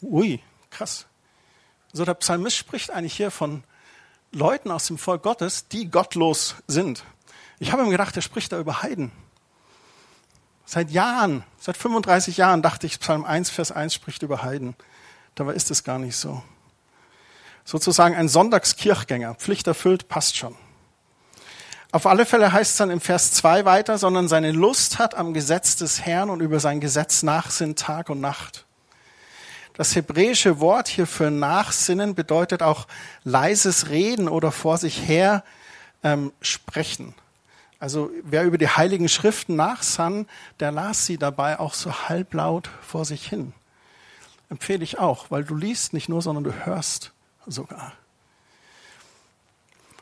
Ui, 0.02 0.40
krass. 0.70 1.06
So 1.92 2.04
der 2.04 2.14
Psalmist 2.14 2.56
spricht 2.56 2.90
eigentlich 2.90 3.16
hier 3.16 3.30
von 3.30 3.62
Leuten 4.32 4.72
aus 4.72 4.88
dem 4.88 4.98
Volk 4.98 5.22
Gottes, 5.22 5.68
die 5.68 5.92
gottlos 5.92 6.56
sind. 6.66 7.04
Ich 7.60 7.70
habe 7.70 7.84
ihm 7.84 7.90
gedacht, 7.90 8.16
er 8.16 8.22
spricht 8.22 8.50
da 8.50 8.58
über 8.58 8.82
Heiden. 8.82 9.12
Seit 10.68 10.90
Jahren, 10.90 11.44
seit 11.60 11.76
35 11.76 12.36
Jahren 12.36 12.60
dachte 12.60 12.86
ich, 12.86 12.98
Psalm 12.98 13.24
1, 13.24 13.50
Vers 13.50 13.70
1 13.70 13.94
spricht 13.94 14.22
über 14.22 14.42
Heiden. 14.42 14.74
Dabei 15.36 15.54
ist 15.54 15.70
es 15.70 15.84
gar 15.84 16.00
nicht 16.00 16.16
so. 16.16 16.42
Sozusagen 17.64 18.16
ein 18.16 18.28
Sonntagskirchgänger, 18.28 19.36
Pflicht 19.36 19.68
erfüllt, 19.68 20.08
passt 20.08 20.36
schon. 20.36 20.56
Auf 21.92 22.06
alle 22.06 22.26
Fälle 22.26 22.52
heißt 22.52 22.72
es 22.72 22.76
dann 22.78 22.90
im 22.90 23.00
Vers 23.00 23.32
2 23.32 23.64
weiter, 23.64 23.96
sondern 23.96 24.26
seine 24.26 24.50
Lust 24.50 24.98
hat 24.98 25.14
am 25.14 25.34
Gesetz 25.34 25.76
des 25.76 26.04
Herrn 26.04 26.30
und 26.30 26.40
über 26.40 26.58
sein 26.58 26.80
Gesetz 26.80 27.22
nachsinnt 27.22 27.78
Tag 27.78 28.10
und 28.10 28.20
Nacht. 28.20 28.66
Das 29.74 29.94
hebräische 29.94 30.58
Wort 30.58 30.88
hier 30.88 31.06
für 31.06 31.30
Nachsinnen 31.30 32.14
bedeutet 32.14 32.62
auch 32.62 32.88
leises 33.22 33.88
Reden 33.88 34.28
oder 34.28 34.50
vor 34.50 34.78
sich 34.78 35.06
her 35.06 35.44
ähm, 36.02 36.32
sprechen. 36.40 37.14
Also 37.86 38.10
wer 38.24 38.42
über 38.42 38.58
die 38.58 38.68
heiligen 38.68 39.08
Schriften 39.08 39.54
nachsann, 39.54 40.26
der 40.58 40.72
las 40.72 41.06
sie 41.06 41.18
dabei 41.18 41.60
auch 41.60 41.72
so 41.72 42.08
halblaut 42.08 42.68
vor 42.82 43.04
sich 43.04 43.28
hin. 43.28 43.52
Empfehle 44.50 44.82
ich 44.82 44.98
auch, 44.98 45.30
weil 45.30 45.44
du 45.44 45.54
liest 45.54 45.92
nicht 45.92 46.08
nur, 46.08 46.20
sondern 46.20 46.42
du 46.42 46.52
hörst 46.52 47.12
sogar. 47.46 47.92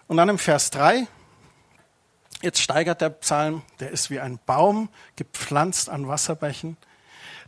Und 0.09 0.17
dann 0.17 0.31
im 0.31 0.39
Vers 0.39 0.71
3, 0.71 1.07
jetzt 2.41 2.63
steigert 2.63 3.03
der 3.03 3.11
Psalm, 3.11 3.61
der 3.81 3.91
ist 3.91 4.09
wie 4.09 4.19
ein 4.19 4.39
Baum, 4.47 4.89
gepflanzt 5.17 5.91
an 5.91 6.09
Wasserbächen, 6.09 6.79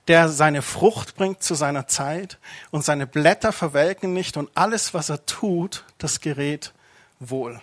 der 0.07 0.28
seine 0.28 0.61
Frucht 0.61 1.16
bringt 1.16 1.43
zu 1.43 1.55
seiner 1.55 1.87
Zeit 1.87 2.38
und 2.71 2.85
seine 2.85 3.07
Blätter 3.07 3.52
verwelken 3.52 4.12
nicht 4.12 4.37
und 4.37 4.50
alles, 4.55 4.93
was 4.93 5.09
er 5.09 5.25
tut, 5.25 5.87
das 5.97 6.21
gerät 6.21 6.75
wohl. 7.21 7.59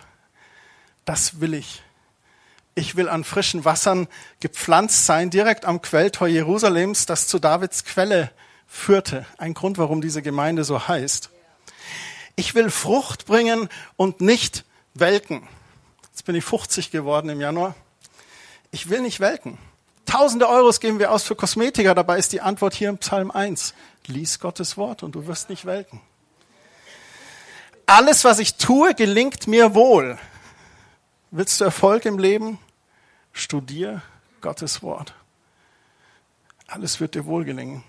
Das 1.04 1.40
will 1.40 1.54
ich. 1.54 1.84
Ich 2.76 2.96
will 2.96 3.08
an 3.08 3.22
frischen 3.22 3.64
Wassern 3.64 4.08
gepflanzt 4.40 5.06
sein, 5.06 5.30
direkt 5.30 5.64
am 5.64 5.80
Quelltor 5.80 6.26
Jerusalems, 6.26 7.06
das 7.06 7.28
zu 7.28 7.38
Davids 7.38 7.84
Quelle 7.84 8.32
führte. 8.66 9.26
Ein 9.38 9.54
Grund, 9.54 9.78
warum 9.78 10.00
diese 10.00 10.22
Gemeinde 10.22 10.64
so 10.64 10.88
heißt. 10.88 11.30
Ich 12.36 12.56
will 12.56 12.70
Frucht 12.70 13.26
bringen 13.26 13.68
und 13.96 14.20
nicht 14.20 14.64
welken. 14.94 15.46
Jetzt 16.10 16.24
bin 16.24 16.34
ich 16.34 16.44
50 16.44 16.90
geworden 16.90 17.28
im 17.28 17.40
Januar. 17.40 17.76
Ich 18.72 18.90
will 18.90 19.02
nicht 19.02 19.20
welken. 19.20 19.58
Tausende 20.04 20.48
Euros 20.48 20.80
geben 20.80 20.98
wir 20.98 21.12
aus 21.12 21.22
für 21.22 21.36
Kosmetiker. 21.36 21.94
Dabei 21.94 22.18
ist 22.18 22.32
die 22.32 22.40
Antwort 22.40 22.74
hier 22.74 22.88
im 22.88 22.98
Psalm 22.98 23.30
1. 23.30 23.74
Lies 24.06 24.40
Gottes 24.40 24.76
Wort 24.76 25.04
und 25.04 25.14
du 25.14 25.28
wirst 25.28 25.48
nicht 25.48 25.64
welken. 25.64 26.00
Alles, 27.86 28.24
was 28.24 28.40
ich 28.40 28.56
tue, 28.56 28.94
gelingt 28.94 29.46
mir 29.46 29.74
wohl. 29.74 30.18
Willst 31.30 31.60
du 31.60 31.64
Erfolg 31.64 32.04
im 32.04 32.18
Leben? 32.18 32.58
Studier 33.34 34.00
Gottes 34.40 34.82
Wort. 34.82 35.12
Alles 36.68 37.00
wird 37.00 37.14
dir 37.14 37.26
wohl 37.26 37.44
gelingen. 37.44 37.82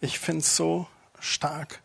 Ich 0.00 0.18
finde 0.18 0.40
es 0.40 0.56
so 0.56 0.88
stark, 1.20 1.82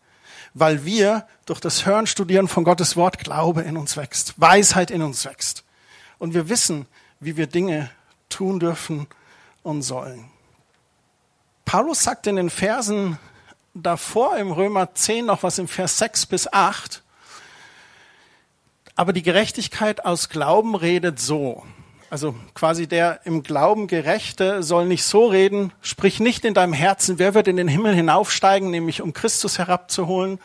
weil 0.53 0.85
wir 0.85 1.27
durch 1.45 1.59
das 1.59 1.85
Hören, 1.85 2.07
Studieren 2.07 2.47
von 2.47 2.63
Gottes 2.63 2.95
Wort 2.95 3.19
Glaube 3.19 3.61
in 3.61 3.77
uns 3.77 3.97
wächst, 3.97 4.33
Weisheit 4.37 4.89
in 4.89 5.01
uns 5.03 5.25
wächst. 5.25 5.63
Und 6.17 6.33
wir 6.33 6.49
wissen, 6.49 6.87
wie 7.19 7.37
wir 7.37 7.47
Dinge 7.47 7.91
tun 8.29 8.59
dürfen 8.59 9.05
und 9.63 9.83
sollen. 9.83 10.31
Paulus 11.65 12.03
sagt 12.03 12.25
in 12.25 12.37
den 12.37 12.49
Versen 12.49 13.19
davor 13.73 14.37
im 14.37 14.51
Römer 14.51 14.95
10 14.95 15.25
noch 15.25 15.43
was 15.43 15.59
im 15.59 15.67
Vers 15.67 15.97
6 15.97 16.25
bis 16.27 16.51
8. 16.51 17.03
Aber 18.95 19.11
die 19.11 19.23
Gerechtigkeit 19.23 20.05
aus 20.05 20.29
Glauben 20.29 20.73
redet 20.73 21.19
so. 21.19 21.65
Also 22.09 22.35
quasi 22.53 22.87
der 22.87 23.25
im 23.25 23.43
Glauben 23.43 23.87
Gerechte 23.87 24.63
soll 24.63 24.85
nicht 24.85 25.03
so 25.03 25.27
reden, 25.27 25.73
sprich 25.81 26.21
nicht 26.21 26.45
in 26.45 26.53
deinem 26.53 26.71
Herzen, 26.71 27.19
wer 27.19 27.33
wird 27.33 27.49
in 27.49 27.57
den 27.57 27.67
Himmel 27.67 27.93
hinaufsteigen, 27.93 28.71
nämlich 28.71 29.01
um 29.01 29.11
Christus 29.11 29.57
herabzuholen, 29.57 30.39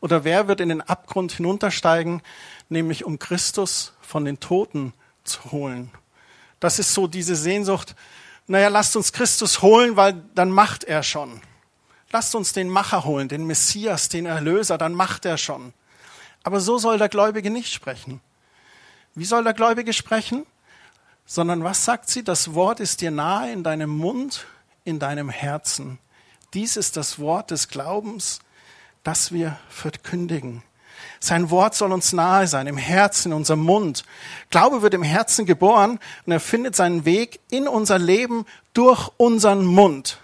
oder 0.00 0.24
wer 0.24 0.48
wird 0.48 0.60
in 0.60 0.68
den 0.68 0.80
Abgrund 0.80 1.32
hinuntersteigen, 1.32 2.20
nämlich 2.68 3.04
um 3.04 3.18
Christus 3.18 3.92
von 4.00 4.24
den 4.24 4.40
Toten 4.40 4.92
zu 5.22 5.52
holen. 5.52 5.90
Das 6.58 6.78
ist 6.78 6.92
so 6.92 7.06
diese 7.06 7.36
Sehnsucht, 7.36 7.94
naja, 8.46 8.68
lasst 8.68 8.96
uns 8.96 9.12
Christus 9.12 9.62
holen, 9.62 9.96
weil 9.96 10.14
dann 10.34 10.50
macht 10.50 10.84
er 10.84 11.02
schon. 11.02 11.40
Lasst 12.10 12.34
uns 12.34 12.52
den 12.52 12.68
Macher 12.68 13.04
holen, 13.04 13.28
den 13.28 13.46
Messias, 13.46 14.08
den 14.08 14.26
Erlöser, 14.26 14.78
dann 14.78 14.94
macht 14.94 15.24
er 15.24 15.38
schon. 15.38 15.72
Aber 16.42 16.60
so 16.60 16.76
soll 16.76 16.98
der 16.98 17.08
Gläubige 17.08 17.50
nicht 17.50 17.72
sprechen. 17.72 18.20
Wie 19.14 19.24
soll 19.24 19.44
der 19.44 19.54
Gläubige 19.54 19.92
sprechen? 19.92 20.44
Sondern 21.26 21.64
was 21.64 21.84
sagt 21.84 22.08
sie? 22.08 22.22
Das 22.22 22.54
Wort 22.54 22.80
ist 22.80 23.00
dir 23.00 23.10
nahe 23.10 23.52
in 23.52 23.62
deinem 23.62 23.90
Mund, 23.90 24.46
in 24.84 24.98
deinem 24.98 25.30
Herzen. 25.30 25.98
Dies 26.52 26.76
ist 26.76 26.96
das 26.96 27.18
Wort 27.18 27.50
des 27.50 27.68
Glaubens, 27.68 28.40
das 29.02 29.32
wir 29.32 29.58
verkündigen. 29.68 30.62
Sein 31.20 31.50
Wort 31.50 31.74
soll 31.74 31.92
uns 31.92 32.12
nahe 32.12 32.46
sein, 32.46 32.66
im 32.66 32.76
Herzen, 32.76 33.32
in 33.32 33.38
unserem 33.38 33.62
Mund. 33.62 34.04
Glaube 34.50 34.82
wird 34.82 34.94
im 34.94 35.02
Herzen 35.02 35.46
geboren 35.46 35.98
und 36.26 36.32
er 36.32 36.38
findet 36.38 36.76
seinen 36.76 37.04
Weg 37.04 37.40
in 37.50 37.66
unser 37.66 37.98
Leben 37.98 38.46
durch 38.72 39.10
unseren 39.16 39.64
Mund, 39.64 40.18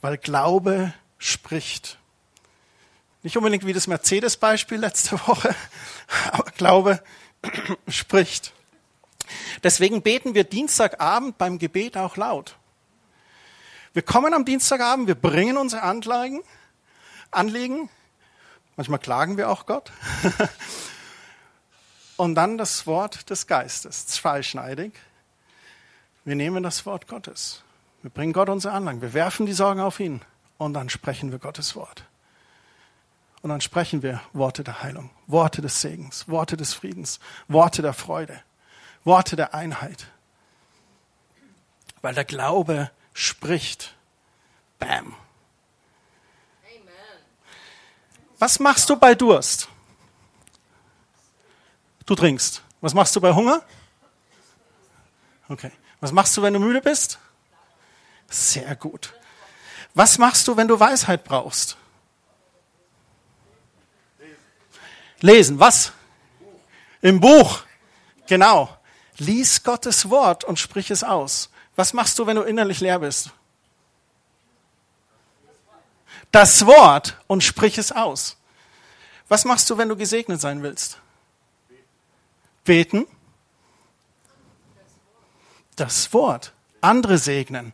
weil 0.00 0.16
Glaube 0.16 0.94
spricht. 1.18 1.98
Nicht 3.22 3.36
unbedingt 3.36 3.66
wie 3.66 3.72
das 3.72 3.86
Mercedes-Beispiel 3.86 4.78
letzte 4.78 5.18
Woche, 5.26 5.54
aber 6.30 6.50
Glaube 6.52 7.02
spricht. 7.88 8.53
Deswegen 9.62 10.02
beten 10.02 10.34
wir 10.34 10.44
Dienstagabend 10.44 11.38
beim 11.38 11.58
Gebet 11.58 11.96
auch 11.96 12.16
laut. 12.16 12.56
Wir 13.92 14.02
kommen 14.02 14.34
am 14.34 14.44
Dienstagabend, 14.44 15.06
wir 15.06 15.14
bringen 15.14 15.56
unsere 15.56 15.82
Anliegen, 15.82 16.42
Anliegen. 17.30 17.88
Manchmal 18.76 18.98
klagen 18.98 19.36
wir 19.36 19.48
auch 19.50 19.66
Gott. 19.66 19.92
Und 22.16 22.34
dann 22.34 22.58
das 22.58 22.86
Wort 22.86 23.30
des 23.30 23.46
Geistes, 23.46 24.06
zweischneidig. 24.06 24.92
Wir 26.24 26.36
nehmen 26.36 26.62
das 26.62 26.86
Wort 26.86 27.06
Gottes. 27.06 27.62
Wir 28.02 28.10
bringen 28.10 28.32
Gott 28.32 28.48
unsere 28.48 28.74
Anlagen. 28.74 29.00
Wir 29.00 29.14
werfen 29.14 29.46
die 29.46 29.52
Sorgen 29.52 29.80
auf 29.80 30.00
ihn. 30.00 30.20
Und 30.58 30.74
dann 30.74 30.88
sprechen 30.88 31.32
wir 31.32 31.38
Gottes 31.38 31.74
Wort. 31.76 32.04
Und 33.42 33.50
dann 33.50 33.60
sprechen 33.60 34.02
wir 34.02 34.22
Worte 34.32 34.64
der 34.64 34.82
Heilung, 34.82 35.10
Worte 35.26 35.60
des 35.60 35.80
Segens, 35.80 36.28
Worte 36.28 36.56
des 36.56 36.72
Friedens, 36.72 37.20
Worte 37.46 37.82
der 37.82 37.92
Freude, 37.92 38.40
Worte 39.04 39.36
der 39.36 39.54
Einheit. 39.54 40.06
Weil 42.02 42.14
der 42.14 42.24
Glaube 42.24 42.90
spricht. 43.12 43.94
Bam. 44.78 45.16
Was 48.38 48.58
machst 48.58 48.90
du 48.90 48.96
bei 48.96 49.14
Durst? 49.14 49.68
Du 52.06 52.14
trinkst. 52.14 52.62
Was 52.80 52.92
machst 52.92 53.16
du 53.16 53.20
bei 53.20 53.32
Hunger? 53.32 53.62
Okay. 55.48 55.72
Was 56.00 56.12
machst 56.12 56.36
du, 56.36 56.42
wenn 56.42 56.52
du 56.52 56.60
müde 56.60 56.82
bist? 56.82 57.18
Sehr 58.28 58.76
gut. 58.76 59.14
Was 59.94 60.18
machst 60.18 60.46
du, 60.48 60.56
wenn 60.56 60.68
du 60.68 60.78
Weisheit 60.78 61.24
brauchst? 61.24 61.76
Lesen. 65.20 65.58
Was? 65.58 65.92
Im 67.00 67.20
Buch. 67.20 67.62
Genau. 68.26 68.76
Lies 69.18 69.62
Gottes 69.62 70.10
Wort 70.10 70.44
und 70.44 70.58
sprich 70.58 70.90
es 70.90 71.04
aus. 71.04 71.50
Was 71.76 71.92
machst 71.92 72.18
du, 72.18 72.26
wenn 72.26 72.36
du 72.36 72.42
innerlich 72.42 72.80
leer 72.80 72.98
bist? 72.98 73.30
Das 76.30 76.66
Wort 76.66 77.16
und 77.26 77.44
sprich 77.44 77.78
es 77.78 77.92
aus. 77.92 78.36
Was 79.28 79.44
machst 79.44 79.70
du, 79.70 79.78
wenn 79.78 79.88
du 79.88 79.96
gesegnet 79.96 80.40
sein 80.40 80.62
willst? 80.62 80.98
Beten. 82.64 83.06
Das 85.76 86.12
Wort. 86.12 86.52
Andere 86.80 87.18
segnen. 87.18 87.72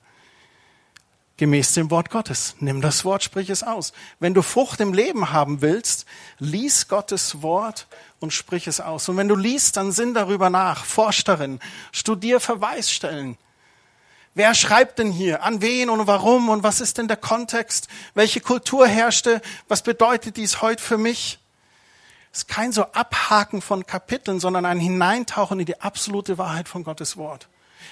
Gemäß 1.41 1.73
dem 1.73 1.91
Wort 1.91 2.11
Gottes. 2.11 2.55
Nimm 2.61 2.83
das 2.83 3.07
Wort, 3.07 3.23
sprich 3.23 3.49
es 3.49 3.63
aus. 3.63 3.95
Wenn 4.19 4.35
du 4.35 4.43
Frucht 4.43 4.79
im 4.79 4.93
Leben 4.93 5.33
haben 5.33 5.63
willst, 5.63 6.05
lies 6.39 6.87
Gottes 6.87 7.41
Wort 7.41 7.87
und 8.19 8.35
sprich 8.35 8.67
es 8.67 8.79
aus. 8.79 9.09
Und 9.09 9.17
wenn 9.17 9.27
du 9.27 9.37
liest, 9.37 9.79
dann 9.79 9.91
sinn 9.91 10.13
darüber 10.13 10.51
nach, 10.51 10.85
forsch 10.85 11.25
darin, 11.25 11.59
studier 11.93 12.41
Verweisstellen. 12.41 13.39
Wer 14.35 14.55
schreibt 14.55 14.99
denn 14.99 15.11
hier? 15.11 15.43
An 15.43 15.63
wen 15.63 15.89
und 15.89 16.07
warum? 16.07 16.51
Und 16.51 16.63
was 16.63 16.83
ist 16.83 16.99
denn 16.99 17.09
der 17.09 17.17
Kontext? 17.17 17.89
Welche 18.13 18.43
Kultur 18.43 18.87
herrschte? 18.87 19.41
Was 19.67 19.83
bedeutet 19.83 20.37
dies 20.37 20.61
heute 20.61 20.83
für 20.83 20.99
mich? 20.99 21.39
Es 22.33 22.41
ist 22.41 22.49
kein 22.49 22.71
so 22.71 22.83
Abhaken 22.83 23.63
von 23.63 23.87
Kapiteln, 23.87 24.41
sondern 24.41 24.67
ein 24.67 24.79
Hineintauchen 24.79 25.59
in 25.59 25.65
die 25.65 25.81
absolute 25.81 26.37
Wahrheit 26.37 26.69
von 26.69 26.85
Gottes 26.85 27.17
Wort. 27.17 27.49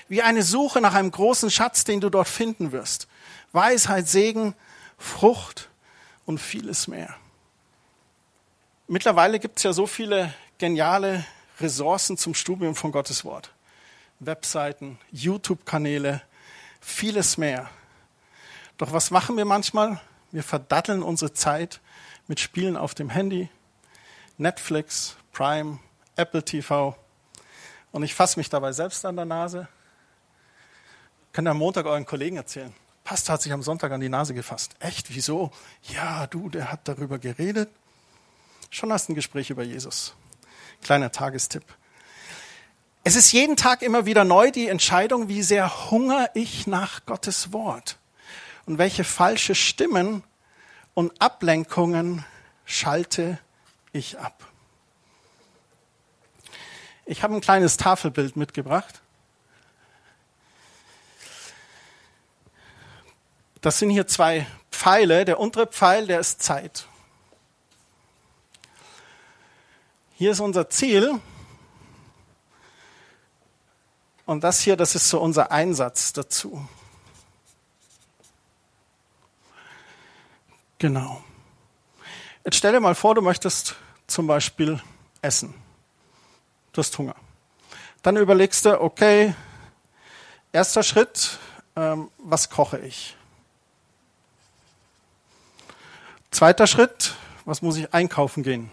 Wie 0.07 0.21
eine 0.21 0.43
Suche 0.43 0.83
nach 0.83 0.93
einem 0.93 1.11
großen 1.11 1.50
Schatz, 1.50 1.85
den 1.85 2.02
du 2.02 2.11
dort 2.11 2.28
finden 2.28 2.73
wirst. 2.73 3.09
Weisheit, 3.52 4.09
Segen, 4.09 4.55
Frucht 4.99 5.69
und 6.26 6.38
vieles 6.38 6.88
mehr. 6.88 7.14
Mittlerweile 8.87 9.38
gibt 9.38 9.59
es 9.59 9.62
ja 9.62 9.73
so 9.73 9.87
viele 9.87 10.33
geniale 10.59 11.25
Ressourcen 11.61 12.17
zum 12.17 12.35
Studium 12.35 12.75
von 12.75 12.93
Gottes 12.93 13.25
Wort. 13.25 13.52
Webseiten, 14.21 14.99
YouTube-Kanäle, 15.12 16.23
vieles 16.81 17.37
mehr. 17.37 17.71
Doch 18.76 18.93
was 18.93 19.11
machen 19.11 19.37
wir 19.37 19.45
manchmal? 19.45 20.00
Wir 20.31 20.43
verdatteln 20.43 21.02
unsere 21.02 21.33
Zeit 21.33 21.81
mit 22.26 22.40
Spielen 22.40 22.76
auf 22.76 22.95
dem 22.95 23.11
Handy, 23.11 23.49
Netflix, 24.37 25.17
Prime, 25.33 25.78
Apple 26.17 26.45
TV. 26.45 26.97
Und 27.93 28.02
ich 28.02 28.14
fasse 28.14 28.38
mich 28.38 28.50
dabei 28.50 28.73
selbst 28.73 29.05
an 29.05 29.17
der 29.17 29.25
Nase. 29.25 29.69
Könnt 31.33 31.49
ihr 31.49 31.52
am 31.52 31.59
Montag 31.59 31.87
euren 31.87 32.05
Kollegen 32.07 32.37
erzählen. 32.37 32.75
Pastor 33.09 33.33
hat 33.33 33.41
sich 33.41 33.55
am 33.55 33.62
Sonntag 33.62 33.91
an 33.93 34.03
die 34.03 34.11
Nase 34.11 34.35
gefasst. 34.35 34.75
Echt? 34.81 35.15
Wieso? 35.15 35.50
Ja, 35.85 36.27
du, 36.27 36.50
der 36.50 36.71
hat 36.71 36.81
darüber 36.85 37.19
geredet. 37.19 37.71
Schon 38.69 38.93
hast 38.93 39.09
ein 39.09 39.15
Gespräch 39.15 39.49
über 39.49 39.62
Jesus. 39.62 40.12
Kleiner 40.83 41.11
Tagestipp. 41.11 41.65
Es 43.05 43.17
ist 43.17 43.33
jeden 43.33 43.57
Tag 43.57 43.81
immer 43.81 44.05
wieder 44.05 44.25
neu 44.25 44.50
die 44.50 44.69
Entscheidung, 44.69 45.29
wie 45.31 45.43
sehr 45.43 45.91
hungere 45.91 46.29
ich 46.35 46.67
nach 46.67 47.07
Gottes 47.07 47.50
Wort 47.50 47.97
und 48.67 48.77
welche 48.77 49.05
falsche 49.05 49.55
Stimmen 49.55 50.23
und 50.93 51.19
Ablenkungen 51.23 52.27
schalte 52.67 53.39
ich 53.91 54.19
ab. 54.19 54.47
Ich 57.06 57.23
habe 57.23 57.35
ein 57.35 57.41
kleines 57.41 57.78
Tafelbild 57.78 58.37
mitgebracht. 58.37 59.00
Das 63.60 63.78
sind 63.78 63.90
hier 63.90 64.06
zwei 64.06 64.47
Pfeile. 64.71 65.25
Der 65.25 65.40
untere 65.40 65.66
Pfeil, 65.66 66.06
der 66.06 66.21
ist 66.21 66.42
Zeit. 66.42 66.86
Hier 70.14 70.32
ist 70.32 70.40
unser 70.40 70.68
Ziel. 70.71 71.21
Und 74.26 74.44
das 74.44 74.60
hier, 74.60 74.76
das 74.76 74.94
ist 74.94 75.08
so 75.08 75.21
unser 75.21 75.50
Einsatz 75.50 76.12
dazu. 76.12 76.68
Genau. 80.78 81.23
Jetzt 82.44 82.56
stell 82.56 82.73
dir 82.73 82.80
mal 82.80 82.94
vor, 82.94 83.14
du 83.14 83.23
möchtest 83.23 83.75
zum 84.06 84.26
Beispiel 84.26 84.80
essen. 85.23 85.54
Du 86.73 86.80
hast 86.80 86.97
Hunger. 86.99 87.16
Dann 88.02 88.16
überlegst 88.16 88.64
du, 88.64 88.80
okay, 88.80 89.34
erster 90.52 90.82
Schritt, 90.82 91.38
ähm, 91.75 92.10
was 92.18 92.49
koche 92.49 92.78
ich? 92.78 93.18
Zweiter 96.30 96.67
Schritt, 96.67 97.14
was 97.45 97.62
muss 97.62 97.76
ich 97.76 97.93
einkaufen 97.95 98.43
gehen? 98.43 98.71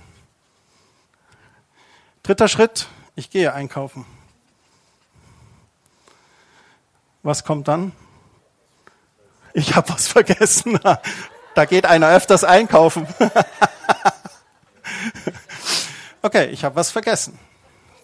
Dritter 2.24 2.48
Schritt, 2.48 2.88
ich 3.16 3.30
gehe 3.30 3.54
einkaufen. 3.54 4.06
Was 7.24 7.44
kommt 7.44 7.68
dann? 7.68 7.92
Ich 9.54 9.76
habe 9.76 9.90
was 9.90 10.08
vergessen. 10.08 10.80
Da 11.56 11.64
geht 11.64 11.86
einer 11.86 12.10
öfters 12.10 12.44
einkaufen. 12.44 13.08
Okay, 16.26 16.46
ich 16.48 16.66
habe 16.66 16.76
was 16.76 16.90
vergessen. 16.90 17.38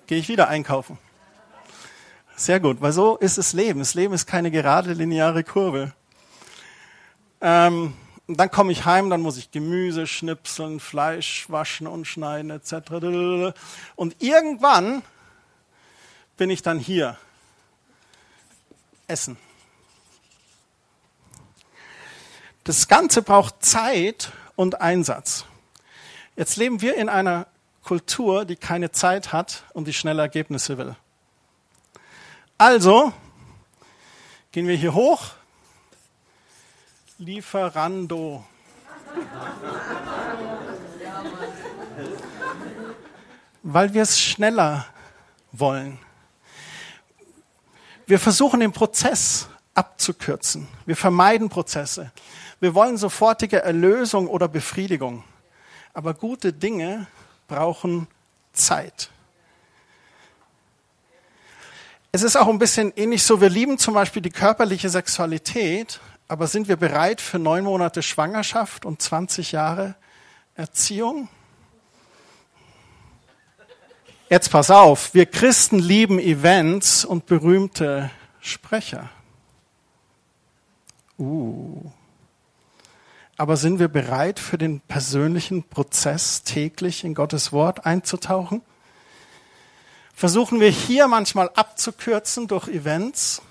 Gehe 0.06 0.20
ich 0.20 0.30
wieder 0.30 0.48
einkaufen. 0.48 1.00
Sehr 2.36 2.60
gut, 2.60 2.80
weil 2.80 2.92
so 2.92 3.18
ist 3.18 3.40
das 3.40 3.54
Leben. 3.54 3.80
Das 3.80 3.96
Leben 3.96 4.14
ist 4.14 4.28
keine 4.28 4.52
gerade 4.52 4.94
lineare 4.94 5.44
Kurve. 5.44 5.92
Ähm, 7.42 7.96
dann 8.38 8.52
komme 8.52 8.72
ich 8.72 8.86
heim, 8.86 9.10
dann 9.10 9.22
muss 9.22 9.38
ich 9.38 9.52
Gemüse 9.52 10.08
schnipseln, 10.08 10.80
Fleisch 10.80 11.50
waschen 11.50 11.88
und 11.88 12.06
schneiden 12.06 12.52
etc. 12.52 13.54
Und 13.96 14.16
irgendwann 14.22 15.02
bin 16.38 16.50
ich 16.50 16.62
dann 16.62 16.80
hier. 16.80 17.18
Essen. 19.08 19.38
Das 22.64 22.88
Ganze 22.88 23.22
braucht 23.22 23.66
Zeit 23.66 24.32
und 24.56 24.82
Einsatz. 24.82 25.46
Jetzt 26.36 26.58
leben 26.58 26.82
wir 26.82 26.96
in 26.96 27.10
einer 27.10 27.48
Kultur, 27.84 28.46
die 28.46 28.56
keine 28.56 28.92
Zeit 28.92 29.34
hat 29.34 29.64
und 29.74 29.86
die 29.86 29.94
schnelle 29.94 30.22
Ergebnisse 30.22 30.78
will. 30.78 30.96
Also 32.58 33.12
gehen 34.52 34.68
wir 34.68 34.76
hier 34.76 34.94
hoch. 34.94 35.32
Lieferando. 37.22 38.44
Weil 43.62 43.94
wir 43.94 44.02
es 44.02 44.20
schneller 44.20 44.88
wollen. 45.52 46.00
Wir 48.08 48.18
versuchen 48.18 48.60
den 48.60 48.72
Prozess 48.72 49.48
abzukürzen. 49.76 50.68
Wir 50.88 50.96
vermeiden 50.98 51.50
Prozesse. 51.50 52.12
Wir 52.60 52.74
wollen 52.74 52.98
sofortige 52.98 53.62
Erlösung 53.62 54.28
oder 54.28 54.48
Befriedigung. 54.48 55.24
Aber 55.94 56.16
gute 56.16 56.52
Dinge 56.52 57.06
brauchen 57.48 58.08
Zeit. 58.52 59.12
Es 62.12 62.24
ist 62.24 62.36
auch 62.36 62.48
ein 62.48 62.58
bisschen 62.58 62.92
ähnlich 62.96 63.22
so, 63.22 63.40
wir 63.40 63.50
lieben 63.50 63.78
zum 63.78 63.94
Beispiel 63.94 64.24
die 64.24 64.32
körperliche 64.32 64.90
Sexualität, 64.90 66.02
aber 66.32 66.48
sind 66.48 66.70
wir 66.70 66.78
bereit 66.78 67.20
für 67.20 67.40
neun 67.40 67.66
Monate 67.66 68.02
Schwangerschaft 68.02 68.86
und 68.86 69.02
20 69.02 69.52
Jahre 69.52 69.96
Erziehung? 70.56 71.28
Jetzt 74.30 74.50
pass 74.50 74.72
auf, 74.72 75.14
wir 75.14 75.26
Christen 75.26 75.78
lieben 75.78 76.20
Events 76.20 77.04
und 77.04 77.26
berühmte 77.26 78.10
Sprecher. 78.40 79.10
Uh 81.20 81.92
aber 83.36 83.58
sind 83.58 83.80
wir 83.80 83.88
bereit 83.88 84.40
für 84.40 84.60
den 84.60 84.82
persönlichen 84.82 85.64
Prozess 85.64 86.44
täglich 86.44 87.04
in 87.04 87.16
Gottes 87.16 87.52
Wort 87.52 87.88
einzutauchen? 87.88 88.62
Versuchen 90.14 90.60
wir 90.60 90.70
hier 90.70 91.08
manchmal 91.08 91.50
abzukürzen 91.56 92.48
durch 92.48 92.68
Events 92.68 93.42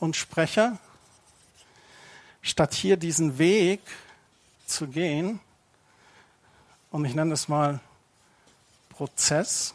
und 0.00 0.16
Sprecher, 0.16 0.78
statt 2.42 2.74
hier 2.74 2.96
diesen 2.96 3.38
Weg 3.38 3.80
zu 4.66 4.88
gehen, 4.88 5.40
und 6.90 7.04
ich 7.04 7.14
nenne 7.14 7.34
es 7.34 7.48
mal 7.48 7.80
Prozess. 8.88 9.74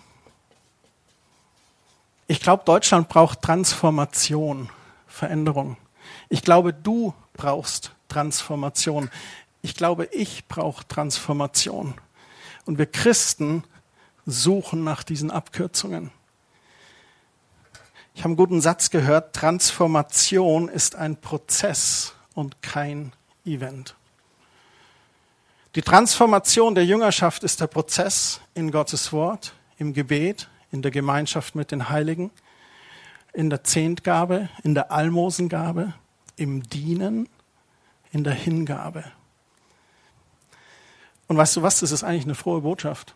Ich 2.27 2.41
glaube, 2.41 2.63
Deutschland 2.65 3.07
braucht 3.07 3.41
Transformation, 3.41 4.69
Veränderung. 5.07 5.77
Ich 6.27 6.41
glaube, 6.41 6.73
du 6.73 7.13
brauchst 7.33 7.91
Transformation. 8.09 9.09
Ich 9.61 9.75
glaube, 9.75 10.05
ich 10.11 10.47
brauche 10.47 10.87
Transformation. 10.87 11.93
Und 12.65 12.77
wir 12.77 12.85
Christen 12.85 13.63
suchen 14.25 14.83
nach 14.83 15.03
diesen 15.03 15.31
Abkürzungen. 15.31 16.11
Ich 18.13 18.21
habe 18.21 18.29
einen 18.29 18.37
guten 18.37 18.61
Satz 18.61 18.89
gehört, 18.89 19.35
Transformation 19.35 20.67
ist 20.67 20.95
ein 20.95 21.19
Prozess 21.19 22.13
und 22.35 22.61
kein 22.61 23.13
Event. 23.45 23.95
Die 25.73 25.81
Transformation 25.81 26.75
der 26.75 26.85
Jüngerschaft 26.85 27.43
ist 27.43 27.59
der 27.59 27.67
Prozess 27.67 28.39
in 28.53 28.71
Gottes 28.71 29.11
Wort, 29.11 29.53
im 29.77 29.93
Gebet, 29.93 30.47
in 30.71 30.81
der 30.81 30.91
Gemeinschaft 30.91 31.55
mit 31.55 31.71
den 31.71 31.89
Heiligen, 31.89 32.31
in 33.33 33.49
der 33.49 33.63
Zehntgabe, 33.63 34.49
in 34.63 34.73
der 34.73 34.91
Almosengabe, 34.91 35.93
im 36.37 36.63
Dienen, 36.69 37.27
in 38.11 38.23
der 38.23 38.33
Hingabe. 38.33 39.03
Und 41.27 41.37
weißt 41.37 41.57
du 41.57 41.61
was, 41.61 41.79
das 41.79 41.91
ist 41.91 42.03
eigentlich 42.03 42.25
eine 42.25 42.35
frohe 42.35 42.61
Botschaft. 42.61 43.15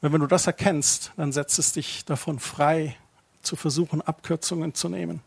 Wenn 0.00 0.20
du 0.20 0.26
das 0.26 0.46
erkennst, 0.46 1.12
dann 1.16 1.32
setzt 1.32 1.58
es 1.58 1.72
dich 1.72 2.04
davon 2.04 2.38
frei, 2.38 2.96
zu 3.42 3.56
versuchen, 3.56 4.00
Abkürzungen 4.00 4.74
zu 4.74 4.88
nehmen. 4.88 5.20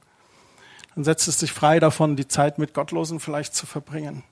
Dann 0.98 1.04
setzt 1.04 1.28
es 1.28 1.38
dich 1.38 1.54
frei 1.54 1.80
davon, 1.80 2.16
die 2.16 2.28
Zeit 2.28 2.58
mit 2.58 2.74
Gottlosen 2.74 3.20
vielleicht 3.20 3.54
zu 3.54 3.68
verbringen. 3.68 4.24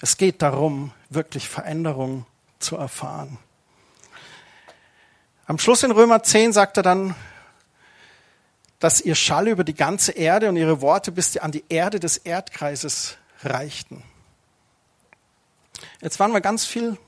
Es 0.00 0.16
geht 0.16 0.42
darum, 0.42 0.92
wirklich 1.08 1.48
Veränderung 1.48 2.26
zu 2.58 2.76
erfahren. 2.76 3.38
Am 5.46 5.60
Schluss 5.60 5.84
in 5.84 5.92
Römer 5.92 6.24
10 6.24 6.52
sagt 6.52 6.78
er 6.78 6.82
dann, 6.82 7.14
dass 8.80 9.00
ihr 9.00 9.14
Schall 9.14 9.46
über 9.46 9.62
die 9.62 9.74
ganze 9.74 10.10
Erde 10.10 10.48
und 10.48 10.56
ihre 10.56 10.80
Worte 10.80 11.12
bis 11.12 11.36
an 11.36 11.52
die 11.52 11.62
Erde 11.68 12.00
des 12.00 12.16
Erdkreises 12.16 13.16
reichten. 13.44 14.02
Jetzt 16.00 16.18
waren 16.18 16.32
wir 16.32 16.40
ganz 16.40 16.66
viel 16.66 16.98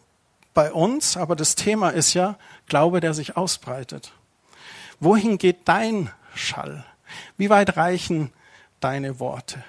bei 0.55 0.73
uns, 0.73 1.17
aber 1.17 1.35
das 1.35 1.57
Thema 1.57 1.91
ist 1.91 2.15
ja 2.15 2.39
Glaube, 2.69 3.01
der 3.01 3.15
sich 3.15 3.37
ausbreitet. 3.37 4.13
Wohin 5.01 5.39
geht 5.39 5.67
dein 5.67 6.13
Schall? 6.37 6.85
Wie 7.37 7.51
weit 7.51 7.77
reichen 7.77 8.33
deine 8.81 9.21
Worte? 9.21 9.63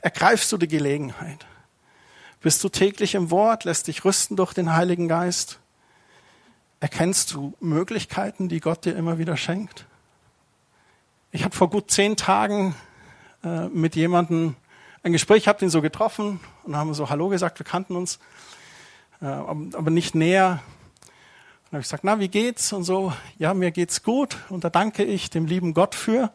Ergreifst 0.00 0.50
du 0.52 0.56
die 0.56 0.68
Gelegenheit? 0.68 1.46
Bist 2.40 2.64
du 2.64 2.68
täglich 2.68 3.14
im 3.14 3.30
Wort? 3.30 3.64
Lässt 3.64 3.86
dich 3.86 4.04
rüsten 4.04 4.36
durch 4.36 4.54
den 4.54 4.72
Heiligen 4.74 5.08
Geist? 5.08 5.58
Erkennst 6.80 7.32
du 7.34 7.54
Möglichkeiten, 7.60 8.48
die 8.48 8.60
Gott 8.60 8.86
dir 8.86 8.96
immer 8.96 9.18
wieder 9.18 9.36
schenkt? 9.36 9.86
Ich 11.32 11.44
habe 11.44 11.54
vor 11.54 11.68
gut 11.68 11.90
zehn 11.90 12.16
Tagen 12.16 12.74
äh, 13.44 13.68
mit 13.68 13.94
jemandem 13.94 14.56
ein 15.02 15.12
Gespräch, 15.12 15.48
habe 15.48 15.64
ihn 15.64 15.70
so 15.70 15.82
getroffen 15.82 16.40
und 16.64 16.76
haben 16.76 16.94
so 16.94 17.10
Hallo 17.10 17.28
gesagt, 17.28 17.58
wir 17.58 17.66
kannten 17.66 17.96
uns, 17.96 18.18
äh, 19.20 19.26
aber 19.26 19.90
nicht 19.90 20.14
näher. 20.14 20.62
Dann 21.70 21.72
habe 21.72 21.80
ich 21.80 21.84
gesagt, 21.84 22.04
na, 22.04 22.18
wie 22.18 22.28
geht's? 22.28 22.72
Und 22.72 22.84
so, 22.84 23.12
ja, 23.38 23.54
mir 23.54 23.70
geht's 23.70 24.02
gut. 24.02 24.38
Und 24.48 24.64
da 24.64 24.70
danke 24.70 25.04
ich 25.04 25.30
dem 25.30 25.46
lieben 25.46 25.74
Gott 25.74 25.94
für. 25.94 26.32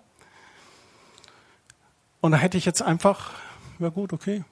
Und 2.26 2.32
da 2.32 2.40
hätte 2.40 2.58
ich 2.58 2.66
jetzt 2.66 2.82
einfach, 2.82 3.34
ja 3.78 3.90
gut, 3.90 4.12
okay. 4.12 4.44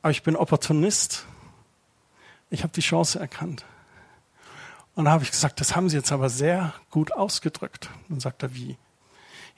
Aber 0.00 0.12
ich 0.12 0.22
bin 0.22 0.34
Opportunist. 0.34 1.26
Ich 2.48 2.62
habe 2.62 2.72
die 2.72 2.80
Chance 2.80 3.20
erkannt. 3.20 3.66
Und 4.94 5.04
da 5.04 5.10
habe 5.10 5.24
ich 5.24 5.30
gesagt, 5.30 5.60
das 5.60 5.76
haben 5.76 5.90
Sie 5.90 5.96
jetzt 5.98 6.10
aber 6.10 6.30
sehr 6.30 6.72
gut 6.90 7.12
ausgedrückt. 7.12 7.90
Und 8.08 8.12
dann 8.12 8.20
sagt 8.20 8.42
er, 8.42 8.54
wie? 8.54 8.78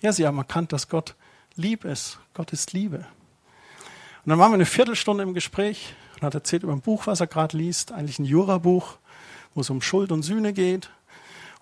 Ja, 0.00 0.12
Sie 0.12 0.26
haben 0.26 0.37
erkannt, 0.38 0.72
dass 0.72 0.88
Gott 0.88 1.14
lieb 1.55 1.85
ist. 1.85 2.18
Gott 2.35 2.53
ist 2.53 2.72
Liebe. 2.72 3.07
Und 4.24 4.31
dann 4.31 4.40
waren 4.40 4.50
wir 4.50 4.57
eine 4.57 4.66
Viertelstunde 4.66 5.22
im 5.22 5.33
Gespräch 5.33 5.94
und 6.16 6.22
hat 6.22 6.35
erzählt 6.35 6.64
über 6.64 6.72
ein 6.72 6.81
Buch, 6.81 7.07
was 7.07 7.20
er 7.20 7.29
gerade 7.29 7.57
liest, 7.57 7.92
eigentlich 7.92 8.18
ein 8.18 8.24
Jurabuch, 8.24 8.96
wo 9.55 9.61
es 9.61 9.70
um 9.70 9.81
Schuld 9.81 10.11
und 10.11 10.24
Sühne 10.24 10.53
geht. 10.53 10.90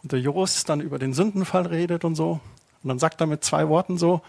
Und 0.03 0.13
der 0.13 0.21
Jurist 0.21 0.71
dann 0.71 0.81
über 0.81 0.99
den 0.99 1.13
Sündenfall 1.13 1.67
redet 1.67 2.07
und 2.07 2.15
so. 2.15 2.41
Und 2.83 2.89
dann 2.89 2.99
sagt 2.99 3.21
er 3.21 3.27
mit 3.27 3.45
zwei 3.45 3.69
Worten 3.69 3.99
so, 3.99 4.23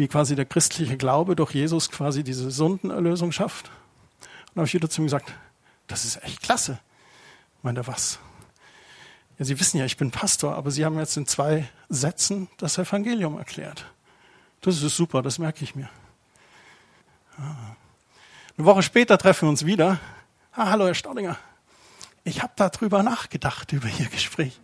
wie 0.00 0.08
quasi 0.08 0.34
der 0.34 0.46
christliche 0.46 0.96
Glaube 0.96 1.36
durch 1.36 1.54
Jesus 1.54 1.90
quasi 1.90 2.24
diese 2.24 2.50
Sündenerlösung 2.50 3.32
schafft. 3.32 3.68
Und 3.68 4.28
dann 4.54 4.62
habe 4.62 4.66
ich 4.66 4.72
wieder 4.72 4.88
zu 4.88 5.02
ihm 5.02 5.04
gesagt, 5.04 5.32
das 5.88 6.06
ist 6.06 6.22
echt 6.24 6.40
klasse. 6.40 6.80
Meint 7.62 7.76
er, 7.76 7.86
was? 7.86 8.18
Ja, 9.38 9.44
Sie 9.44 9.60
wissen 9.60 9.76
ja, 9.76 9.84
ich 9.84 9.98
bin 9.98 10.10
Pastor, 10.10 10.54
aber 10.54 10.70
Sie 10.70 10.86
haben 10.86 10.98
jetzt 10.98 11.18
in 11.18 11.26
zwei 11.26 11.68
Sätzen 11.90 12.48
das 12.56 12.78
Evangelium 12.78 13.36
erklärt. 13.36 13.84
Das 14.62 14.82
ist 14.82 14.96
super, 14.96 15.20
das 15.20 15.38
merke 15.38 15.64
ich 15.64 15.74
mir. 15.74 15.90
Eine 17.36 18.66
Woche 18.66 18.82
später 18.82 19.18
treffen 19.18 19.42
wir 19.42 19.50
uns 19.50 19.66
wieder. 19.66 20.00
Ah, 20.52 20.70
hallo, 20.70 20.86
Herr 20.86 20.94
Staudinger. 20.94 21.36
Ich 22.24 22.42
habe 22.42 22.54
darüber 22.56 23.02
nachgedacht, 23.02 23.72
über 23.72 23.88
Ihr 23.98 24.08
Gespräch. 24.08 24.58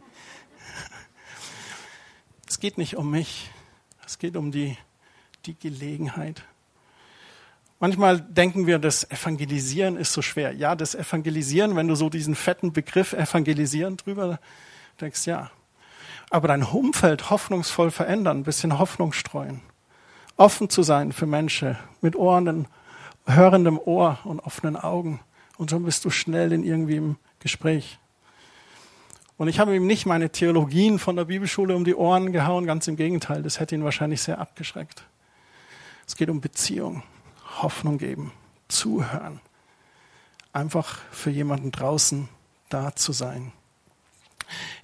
Es 2.48 2.58
geht 2.58 2.78
nicht 2.78 2.96
um 2.96 3.10
mich, 3.10 3.50
es 4.06 4.18
geht 4.18 4.36
um 4.36 4.50
die, 4.50 4.78
die 5.46 5.58
Gelegenheit. 5.58 6.42
Manchmal 7.78 8.20
denken 8.20 8.66
wir, 8.66 8.78
das 8.78 9.10
Evangelisieren 9.10 9.96
ist 9.96 10.12
so 10.12 10.22
schwer. 10.22 10.52
Ja, 10.52 10.74
das 10.74 10.94
Evangelisieren, 10.94 11.76
wenn 11.76 11.88
du 11.88 11.94
so 11.94 12.08
diesen 12.08 12.34
fetten 12.34 12.72
Begriff 12.72 13.12
Evangelisieren 13.12 13.96
drüber 13.96 14.40
denkst, 15.00 15.26
ja. 15.26 15.50
Aber 16.30 16.48
dein 16.48 16.62
Umfeld 16.62 17.30
hoffnungsvoll 17.30 17.90
verändern, 17.90 18.38
ein 18.38 18.44
bisschen 18.44 18.78
Hoffnung 18.78 19.12
streuen 19.12 19.60
offen 20.36 20.68
zu 20.68 20.82
sein 20.82 21.12
für 21.12 21.26
Menschen 21.26 21.76
mit 22.00 22.16
Ohren, 22.16 22.68
hörendem 23.26 23.78
Ohr 23.78 24.18
und 24.24 24.40
offenen 24.40 24.76
Augen. 24.76 25.20
Und 25.56 25.70
schon 25.70 25.84
bist 25.84 26.04
du 26.04 26.10
schnell 26.10 26.52
in 26.52 26.62
irgendwie 26.62 26.96
im 26.96 27.16
Gespräch. 27.40 27.98
Und 29.38 29.48
ich 29.48 29.58
habe 29.58 29.74
ihm 29.74 29.86
nicht 29.86 30.06
meine 30.06 30.30
Theologien 30.30 30.98
von 30.98 31.16
der 31.16 31.26
Bibelschule 31.26 31.74
um 31.76 31.84
die 31.84 31.94
Ohren 31.94 32.32
gehauen, 32.32 32.66
ganz 32.66 32.88
im 32.88 32.96
Gegenteil, 32.96 33.42
das 33.42 33.60
hätte 33.60 33.74
ihn 33.74 33.84
wahrscheinlich 33.84 34.22
sehr 34.22 34.38
abgeschreckt. 34.38 35.04
Es 36.06 36.14
geht 36.14 36.30
um 36.30 36.40
Beziehung, 36.40 37.02
Hoffnung 37.60 37.98
geben, 37.98 38.32
zuhören, 38.68 39.40
einfach 40.52 40.98
für 41.10 41.30
jemanden 41.30 41.72
draußen 41.72 42.28
da 42.68 42.94
zu 42.94 43.12
sein. 43.12 43.52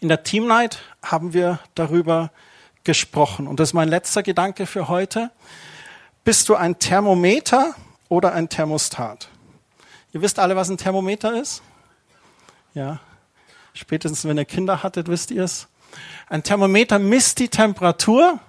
In 0.00 0.08
der 0.08 0.24
Team 0.24 0.46
Night 0.46 0.80
haben 1.02 1.32
wir 1.32 1.60
darüber 1.76 2.32
gesprochen. 2.82 3.46
Und 3.46 3.60
das 3.60 3.70
ist 3.70 3.74
mein 3.74 3.88
letzter 3.88 4.24
Gedanke 4.24 4.66
für 4.66 4.88
heute. 4.88 5.30
Bist 6.24 6.48
du 6.48 6.56
ein 6.56 6.78
Thermometer 6.80 7.74
oder 8.08 8.32
ein 8.32 8.48
Thermostat? 8.48 9.28
Ihr 10.12 10.22
wisst 10.22 10.40
alle, 10.40 10.56
was 10.56 10.68
ein 10.68 10.78
Thermometer 10.78 11.40
ist? 11.40 11.62
Ja. 12.74 12.98
Spätestens, 13.74 14.24
wenn 14.24 14.36
ihr 14.36 14.44
Kinder 14.44 14.82
hattet, 14.82 15.08
wisst 15.08 15.30
ihr 15.30 15.44
es. 15.44 15.68
Ein 16.28 16.42
Thermometer 16.42 16.98
misst 16.98 17.38
die 17.38 17.48
Temperatur. 17.48 18.40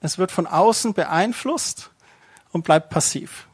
Es 0.00 0.16
wird 0.16 0.30
von 0.30 0.46
außen 0.46 0.94
beeinflusst 0.94 1.90
und 2.52 2.62
bleibt 2.62 2.90
passiv. 2.90 3.46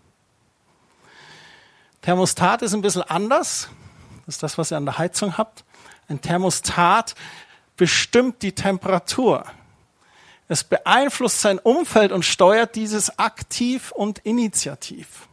Thermostat 2.03 2.63
ist 2.63 2.73
ein 2.73 2.83
bisschen 2.83 3.03
anders. 3.03 3.69
Das 4.27 4.37
ist 4.37 4.43
das, 4.43 4.59
was 4.59 4.73
ihr 4.73 4.77
an 4.77 4.85
der 4.85 4.99
Heizung 4.99 5.37
habt. 5.39 5.65
Ein 6.09 6.21
Thermostat 6.21 7.15
bestimmt 7.77 8.43
die 8.43 8.53
Temperatur. 8.53 9.45
Es 10.49 10.63
beeinflusst 10.63 11.41
sein 11.41 11.59
Umfeld 11.59 12.13
und 12.13 12.25
steuert 12.25 12.77
dieses 12.77 13.19
aktiv 13.19 13.91
und 13.91 14.21
initiativ. 14.21 15.29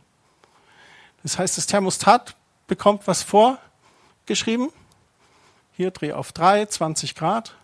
Das 1.21 1.37
heißt, 1.37 1.57
das 1.57 1.67
Thermostat 1.67 2.35
bekommt 2.67 3.07
was 3.07 3.23
vorgeschrieben. 3.23 4.69
Hier 5.73 5.91
dreh 5.91 6.13
auf 6.13 6.31
drei, 6.31 6.65
20 6.65 7.15
Grad. 7.15 7.55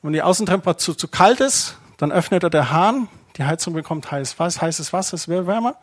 Und 0.00 0.08
wenn 0.08 0.12
die 0.14 0.22
Außentemperatur 0.22 0.96
zu 0.96 1.08
kalt 1.08 1.40
ist, 1.40 1.76
dann 1.98 2.12
öffnet 2.12 2.42
er 2.42 2.50
der 2.50 2.70
Hahn. 2.70 3.08
Die 3.36 3.44
Heizung 3.44 3.74
bekommt 3.74 4.10
heiß, 4.10 4.38
heißes 4.38 4.92
Wasser, 4.92 5.14
es 5.14 5.28
wird 5.28 5.46
wärmer. 5.46 5.76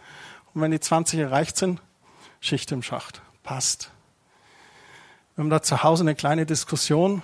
Und 0.53 0.61
wenn 0.61 0.71
die 0.71 0.79
20 0.79 1.19
erreicht 1.19 1.57
sind, 1.57 1.81
Schicht 2.39 2.71
im 2.71 2.81
Schacht. 2.81 3.21
Passt. 3.43 3.91
Wir 5.35 5.43
haben 5.43 5.49
da 5.49 5.61
zu 5.61 5.83
Hause 5.83 6.03
eine 6.03 6.15
kleine 6.15 6.45
Diskussion, 6.45 7.23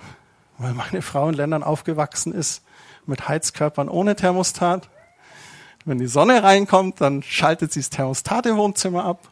weil 0.58 0.74
meine 0.74 1.02
Frau 1.02 1.28
in 1.28 1.34
Ländern 1.34 1.62
aufgewachsen 1.62 2.32
ist, 2.32 2.62
mit 3.06 3.28
Heizkörpern 3.28 3.88
ohne 3.88 4.16
Thermostat. 4.16 4.88
Wenn 5.84 5.98
die 5.98 6.06
Sonne 6.06 6.42
reinkommt, 6.42 7.00
dann 7.00 7.22
schaltet 7.22 7.72
sie 7.72 7.80
das 7.80 7.90
Thermostat 7.90 8.46
im 8.46 8.56
Wohnzimmer 8.56 9.04
ab. 9.04 9.28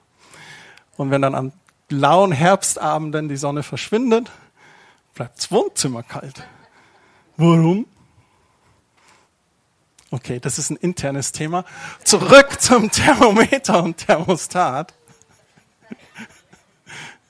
Und 0.96 1.10
wenn 1.10 1.22
dann 1.22 1.34
an 1.34 1.52
lauen 1.90 2.32
Herbstabenden 2.32 3.28
die 3.28 3.36
Sonne 3.36 3.62
verschwindet, 3.62 4.30
bleibt 5.14 5.38
das 5.38 5.50
Wohnzimmer 5.50 6.02
kalt. 6.02 6.46
Warum? 7.36 7.86
Okay, 10.10 10.40
das 10.40 10.58
ist 10.58 10.70
ein 10.70 10.76
internes 10.76 11.32
Thema. 11.32 11.64
Zurück 12.02 12.60
zum 12.60 12.90
Thermometer 12.90 13.82
und 13.82 13.96
Thermostat. 13.98 14.94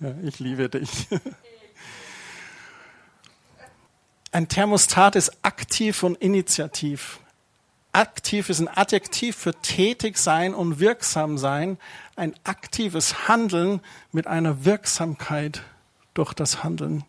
Ja, 0.01 0.15
ich 0.23 0.39
liebe 0.39 0.69
dich. 0.69 1.09
Ein 4.31 4.47
Thermostat 4.47 5.17
ist 5.17 5.45
aktiv 5.45 6.05
und 6.05 6.15
initiativ. 6.19 7.19
Aktiv 7.93 8.49
ist 8.49 8.61
ein 8.61 8.69
Adjektiv 8.69 9.35
für 9.35 9.55
tätig 9.55 10.17
sein 10.17 10.55
und 10.55 10.79
wirksam 10.79 11.37
sein. 11.37 11.79
Ein 12.15 12.35
aktives 12.45 13.27
Handeln 13.27 13.81
mit 14.13 14.29
einer 14.29 14.65
Wirksamkeit 14.65 15.63
durch 16.15 16.33
das 16.33 16.63
Handeln. 16.63 17.03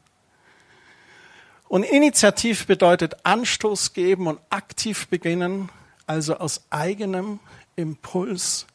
Und 1.70 1.84
initiativ 1.84 2.66
bedeutet 2.66 3.18
Anstoß 3.24 3.94
geben 3.94 4.26
und 4.26 4.40
aktiv 4.50 5.08
beginnen, 5.08 5.70
also 6.08 6.36
aus 6.38 6.64
eigenem 6.72 7.40
Impuls 7.76 8.66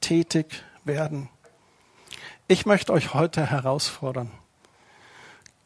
tätig 0.00 0.62
werden. 0.84 1.28
Ich 2.46 2.64
möchte 2.64 2.92
euch 2.92 3.12
heute 3.12 3.44
herausfordern, 3.44 4.30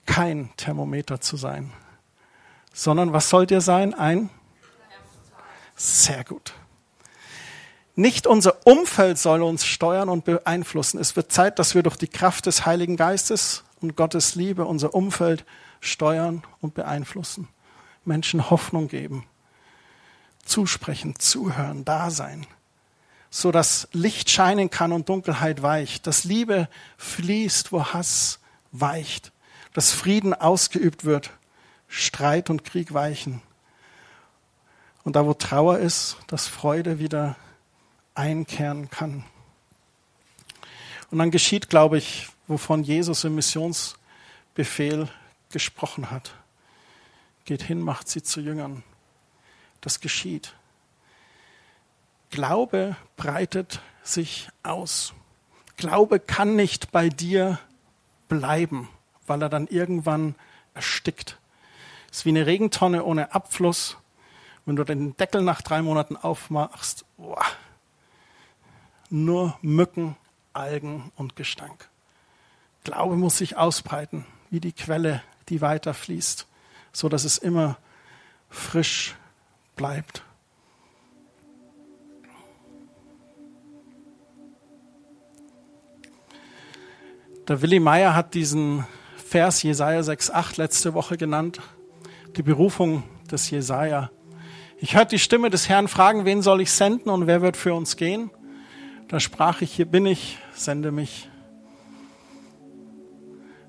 kein 0.06 0.48
Thermometer 0.56 1.20
zu 1.20 1.36
sein, 1.36 1.74
sondern 2.72 3.12
was 3.12 3.28
sollt 3.28 3.50
ihr 3.50 3.60
sein? 3.60 3.92
Ein? 3.92 4.30
Sehr 5.76 6.24
gut. 6.24 6.54
Nicht 7.96 8.26
unser 8.26 8.66
Umfeld 8.66 9.18
soll 9.18 9.42
uns 9.42 9.66
steuern 9.66 10.08
und 10.08 10.24
beeinflussen. 10.24 10.98
Es 10.98 11.16
wird 11.16 11.32
Zeit, 11.32 11.58
dass 11.58 11.74
wir 11.74 11.82
durch 11.82 11.96
die 11.96 12.08
Kraft 12.08 12.46
des 12.46 12.64
Heiligen 12.64 12.96
Geistes 12.96 13.64
und 13.82 13.94
Gottes 13.94 14.36
Liebe 14.36 14.64
unser 14.64 14.94
Umfeld 14.94 15.44
steuern 15.80 16.42
und 16.60 16.74
beeinflussen. 16.74 17.48
Menschen 18.04 18.50
Hoffnung 18.50 18.88
geben, 18.88 19.26
zusprechen, 20.44 21.18
zuhören, 21.18 21.84
da 21.84 22.10
sein, 22.10 22.46
so 23.30 23.52
dass 23.52 23.88
Licht 23.92 24.30
scheinen 24.30 24.70
kann 24.70 24.92
und 24.92 25.08
Dunkelheit 25.08 25.62
weicht, 25.62 26.06
dass 26.06 26.24
Liebe 26.24 26.68
fließt, 26.96 27.70
wo 27.72 27.84
Hass 27.84 28.40
weicht, 28.72 29.32
dass 29.74 29.92
Frieden 29.92 30.34
ausgeübt 30.34 31.04
wird, 31.04 31.30
Streit 31.86 32.50
und 32.50 32.64
Krieg 32.64 32.92
weichen. 32.94 33.42
Und 35.04 35.16
da, 35.16 35.24
wo 35.24 35.34
Trauer 35.34 35.78
ist, 35.78 36.16
dass 36.26 36.48
Freude 36.48 36.98
wieder 36.98 37.36
einkehren 38.14 38.90
kann. 38.90 39.24
Und 41.10 41.18
dann 41.18 41.30
geschieht, 41.30 41.70
glaube 41.70 41.98
ich, 41.98 42.28
wovon 42.46 42.82
Jesus 42.82 43.24
im 43.24 43.34
Missionsbefehl 43.34 45.08
gesprochen 45.50 46.10
hat. 46.10 46.34
Geht 47.44 47.62
hin, 47.62 47.80
macht 47.80 48.08
sie 48.08 48.22
zu 48.22 48.40
Jüngern. 48.40 48.82
Das 49.80 50.00
geschieht. 50.00 50.54
Glaube 52.30 52.96
breitet 53.16 53.80
sich 54.02 54.50
aus. 54.62 55.14
Glaube 55.76 56.20
kann 56.20 56.56
nicht 56.56 56.92
bei 56.92 57.08
dir 57.08 57.58
bleiben, 58.28 58.88
weil 59.26 59.42
er 59.42 59.48
dann 59.48 59.66
irgendwann 59.66 60.34
erstickt. 60.74 61.38
Es 62.10 62.18
ist 62.18 62.24
wie 62.24 62.30
eine 62.30 62.46
Regentonne 62.46 63.04
ohne 63.04 63.34
Abfluss. 63.34 63.96
Wenn 64.66 64.76
du 64.76 64.84
den 64.84 65.16
Deckel 65.16 65.42
nach 65.42 65.62
drei 65.62 65.80
Monaten 65.80 66.16
aufmachst, 66.16 67.06
boah, 67.16 67.44
nur 69.08 69.58
Mücken, 69.62 70.16
Algen 70.52 71.10
und 71.16 71.36
Gestank. 71.36 71.88
Glaube 72.84 73.16
muss 73.16 73.38
sich 73.38 73.56
ausbreiten, 73.56 74.26
wie 74.50 74.60
die 74.60 74.72
Quelle, 74.72 75.22
die 75.48 75.60
weiter 75.60 75.94
fließt, 75.94 76.46
so 76.92 77.08
dass 77.08 77.24
es 77.24 77.38
immer 77.38 77.78
frisch 78.50 79.14
bleibt. 79.76 80.22
Der 87.48 87.62
Willi 87.62 87.80
Meyer 87.80 88.14
hat 88.14 88.34
diesen 88.34 88.86
Vers 89.16 89.62
Jesaja 89.62 90.00
6,8 90.00 90.58
letzte 90.58 90.92
Woche 90.92 91.16
genannt, 91.16 91.60
die 92.36 92.42
Berufung 92.42 93.04
des 93.30 93.50
Jesaja. 93.50 94.10
Ich 94.78 94.94
hörte 94.94 95.16
die 95.16 95.18
Stimme 95.18 95.50
des 95.50 95.68
Herrn 95.68 95.88
fragen, 95.88 96.24
wen 96.24 96.42
soll 96.42 96.60
ich 96.60 96.70
senden 96.70 97.08
und 97.10 97.26
wer 97.26 97.40
wird 97.40 97.56
für 97.56 97.74
uns 97.74 97.96
gehen? 97.96 98.30
Da 99.08 99.18
sprach 99.18 99.62
ich, 99.62 99.72
hier 99.72 99.86
bin 99.86 100.04
ich, 100.04 100.38
sende 100.52 100.92
mich. 100.92 101.30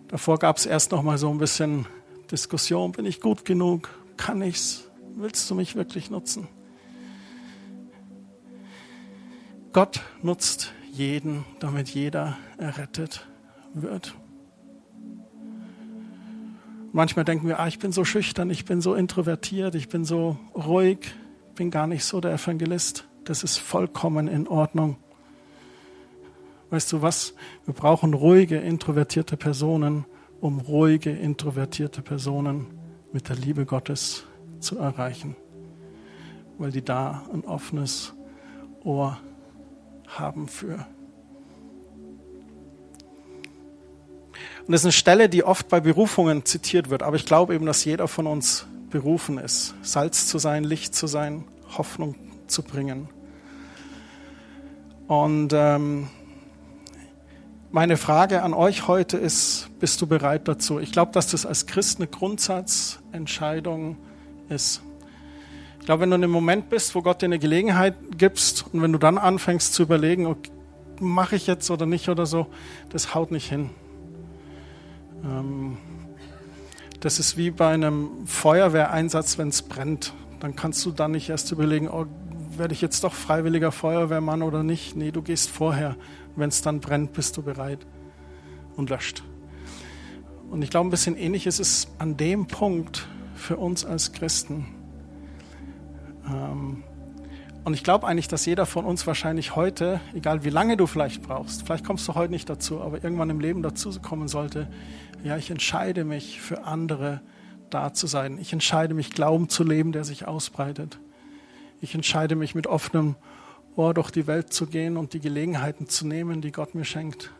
Davor 0.09 0.39
gab 0.39 0.57
es 0.57 0.65
erst 0.65 0.91
noch 0.91 1.03
mal 1.03 1.17
so 1.19 1.29
ein 1.29 1.37
bisschen 1.37 1.85
Diskussion, 2.31 2.91
bin 2.91 3.05
ich 3.05 3.21
gut 3.21 3.45
genug? 3.45 3.89
Kann 4.17 4.41
ich's? 4.41 4.89
Willst 5.15 5.49
du 5.49 5.55
mich 5.55 5.75
wirklich 5.75 6.09
nutzen? 6.09 6.47
Gott 9.71 10.01
nutzt 10.23 10.73
jeden, 10.91 11.45
damit 11.59 11.89
jeder 11.89 12.37
errettet 12.57 13.27
wird. 13.75 14.15
Manchmal 16.91 17.23
denken 17.23 17.47
wir, 17.47 17.59
ah, 17.59 17.67
ich 17.67 17.77
bin 17.77 17.91
so 17.91 18.03
schüchtern, 18.03 18.49
ich 18.49 18.65
bin 18.65 18.81
so 18.81 18.95
introvertiert, 18.95 19.75
ich 19.75 19.89
bin 19.89 20.05
so 20.05 20.39
ruhig, 20.55 21.13
bin 21.53 21.69
gar 21.69 21.85
nicht 21.85 22.03
so 22.03 22.19
der 22.19 22.33
Evangelist. 22.33 23.07
Das 23.25 23.43
ist 23.43 23.57
vollkommen 23.57 24.27
in 24.27 24.47
Ordnung. 24.47 24.97
Weißt 26.69 26.91
du 26.91 27.01
was? 27.01 27.33
Wir 27.65 27.73
brauchen 27.73 28.13
ruhige, 28.13 28.57
introvertierte 28.57 29.37
Personen, 29.37 30.05
um 30.39 30.59
ruhige, 30.59 31.09
introvertierte 31.09 32.01
Personen 32.01 32.67
mit 33.11 33.29
der 33.29 33.35
Liebe 33.35 33.65
Gottes 33.65 34.25
zu 34.59 34.77
erreichen, 34.77 35.35
weil 36.57 36.71
die 36.71 36.83
da 36.83 37.23
ein 37.33 37.43
offenes 37.45 38.13
Ohr 38.83 39.17
haben 40.07 40.47
für. 40.47 40.85
Und 44.67 44.73
das 44.73 44.81
ist 44.81 44.85
eine 44.85 44.91
Stelle, 44.91 45.29
die 45.29 45.43
oft 45.43 45.69
bei 45.69 45.79
Berufungen 45.79 46.45
zitiert 46.45 46.91
wird, 46.91 47.01
aber 47.01 47.15
ich 47.15 47.25
glaube 47.25 47.55
eben, 47.55 47.65
dass 47.65 47.83
jeder 47.83 48.07
von 48.07 48.27
uns 48.27 48.67
berufen 48.91 49.39
ist, 49.39 49.73
Salz 49.81 50.27
zu 50.27 50.37
sein, 50.37 50.63
Licht 50.63 50.93
zu 50.93 51.07
sein, 51.07 51.45
Hoffnung 51.75 52.15
zu 52.45 52.61
bringen. 52.61 53.09
Und 55.07 55.53
ähm, 55.55 56.09
meine 57.71 57.97
Frage 57.97 58.41
an 58.41 58.53
euch 58.53 58.87
heute 58.87 59.17
ist, 59.17 59.69
bist 59.79 60.01
du 60.01 60.07
bereit 60.07 60.47
dazu? 60.47 60.79
Ich 60.79 60.91
glaube, 60.91 61.11
dass 61.11 61.27
das 61.27 61.45
als 61.45 61.67
Christ 61.67 61.99
eine 61.99 62.07
Grundsatzentscheidung 62.07 63.97
ist. 64.49 64.81
Ich 65.79 65.85
glaube, 65.85 66.01
wenn 66.01 66.09
du 66.09 66.15
in 66.15 66.23
einem 66.23 66.31
Moment 66.31 66.69
bist, 66.69 66.95
wo 66.95 67.01
Gott 67.01 67.21
dir 67.21 67.27
eine 67.27 67.39
Gelegenheit 67.39 67.95
gibst 68.17 68.65
und 68.73 68.81
wenn 68.81 68.91
du 68.91 68.97
dann 68.97 69.17
anfängst 69.17 69.73
zu 69.73 69.83
überlegen, 69.83 70.25
okay, 70.25 70.51
mache 70.99 71.35
ich 71.35 71.47
jetzt 71.47 71.69
oder 71.71 71.85
nicht 71.85 72.09
oder 72.09 72.25
so, 72.25 72.47
das 72.89 73.15
haut 73.15 73.31
nicht 73.31 73.47
hin. 73.47 73.69
Ähm, 75.23 75.77
das 76.99 77.19
ist 77.19 77.37
wie 77.37 77.51
bei 77.51 77.73
einem 77.73 78.25
Feuerwehreinsatz, 78.25 79.37
wenn 79.37 79.49
es 79.49 79.61
brennt. 79.61 80.13
Dann 80.41 80.55
kannst 80.55 80.85
du 80.85 80.91
dann 80.91 81.11
nicht 81.11 81.29
erst 81.29 81.51
überlegen, 81.51 81.87
oh, 81.87 82.05
werde 82.59 82.73
ich 82.73 82.81
jetzt 82.81 83.03
doch 83.03 83.13
freiwilliger 83.13 83.71
Feuerwehrmann 83.71 84.41
oder 84.41 84.63
nicht? 84.63 84.95
Nee, 84.95 85.11
du 85.11 85.21
gehst 85.21 85.49
vorher 85.49 85.95
wenn 86.39 86.49
es 86.49 86.61
dann 86.61 86.79
brennt, 86.79 87.13
bist 87.13 87.37
du 87.37 87.43
bereit 87.43 87.85
und 88.75 88.89
löscht. 88.89 89.23
Und 90.49 90.61
ich 90.61 90.69
glaube, 90.69 90.87
ein 90.87 90.91
bisschen 90.91 91.15
ähnlich 91.15 91.45
ist 91.45 91.59
es 91.59 91.89
an 91.99 92.17
dem 92.17 92.47
Punkt 92.47 93.07
für 93.35 93.57
uns 93.57 93.85
als 93.85 94.13
Christen. 94.13 94.65
Ähm, 96.27 96.83
und 97.65 97.73
ich 97.73 97.83
glaube 97.83 98.07
eigentlich, 98.07 98.27
dass 98.27 98.45
jeder 98.45 98.65
von 98.65 98.85
uns 98.85 99.05
wahrscheinlich 99.05 99.55
heute, 99.55 99.99
egal 100.15 100.43
wie 100.43 100.49
lange 100.49 100.75
du 100.75 100.87
vielleicht 100.87 101.21
brauchst, 101.21 101.63
vielleicht 101.63 101.85
kommst 101.85 102.07
du 102.07 102.15
heute 102.15 102.31
nicht 102.31 102.49
dazu, 102.49 102.81
aber 102.81 103.03
irgendwann 103.03 103.29
im 103.29 103.39
Leben 103.39 103.61
dazu 103.61 103.91
kommen 104.01 104.27
sollte, 104.27 104.67
ja, 105.23 105.37
ich 105.37 105.51
entscheide 105.51 106.05
mich 106.05 106.41
für 106.41 106.63
andere 106.63 107.21
da 107.69 107.93
zu 107.93 108.07
sein. 108.07 108.39
Ich 108.39 108.53
entscheide 108.53 108.93
mich, 108.93 109.11
Glauben 109.11 109.49
zu 109.49 109.63
leben, 109.63 109.91
der 109.91 110.03
sich 110.03 110.25
ausbreitet 110.27 110.99
ich 111.81 111.95
entscheide 111.95 112.35
mich 112.35 112.55
mit 112.55 112.67
offenem 112.67 113.15
Ohr 113.75 113.93
durch 113.93 114.11
die 114.11 114.27
Welt 114.27 114.51
zu 114.51 114.67
gehen 114.67 114.97
und 114.97 115.13
die 115.13 115.19
Gelegenheiten 115.19 115.87
zu 115.87 116.05
nehmen, 116.05 116.41
die 116.41 116.51
Gott 116.51 116.75
mir 116.75 116.85
schenkt. 116.85 117.31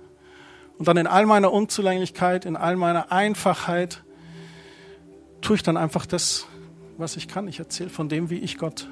Und 0.78 0.88
dann 0.88 0.98
in 0.98 1.08
all 1.08 1.26
meiner 1.26 1.52
Unzulänglichkeit, 1.52 2.46
in 2.46 2.56
all 2.56 2.78
meiner 2.78 3.12
Einfachheit, 3.12 4.04
tue 5.42 5.58
ich 5.58 5.64
dann 5.64 5.78
einfach 5.78 6.06
das, 6.06 6.48
was 6.98 7.18
ich 7.18 7.28
kann. 7.28 7.48
Ich 7.48 7.60
erzähle 7.60 7.90
von 7.90 8.08
dem, 8.08 8.30
wie 8.30 8.40
ich 8.40 8.58
Gott 8.58 8.88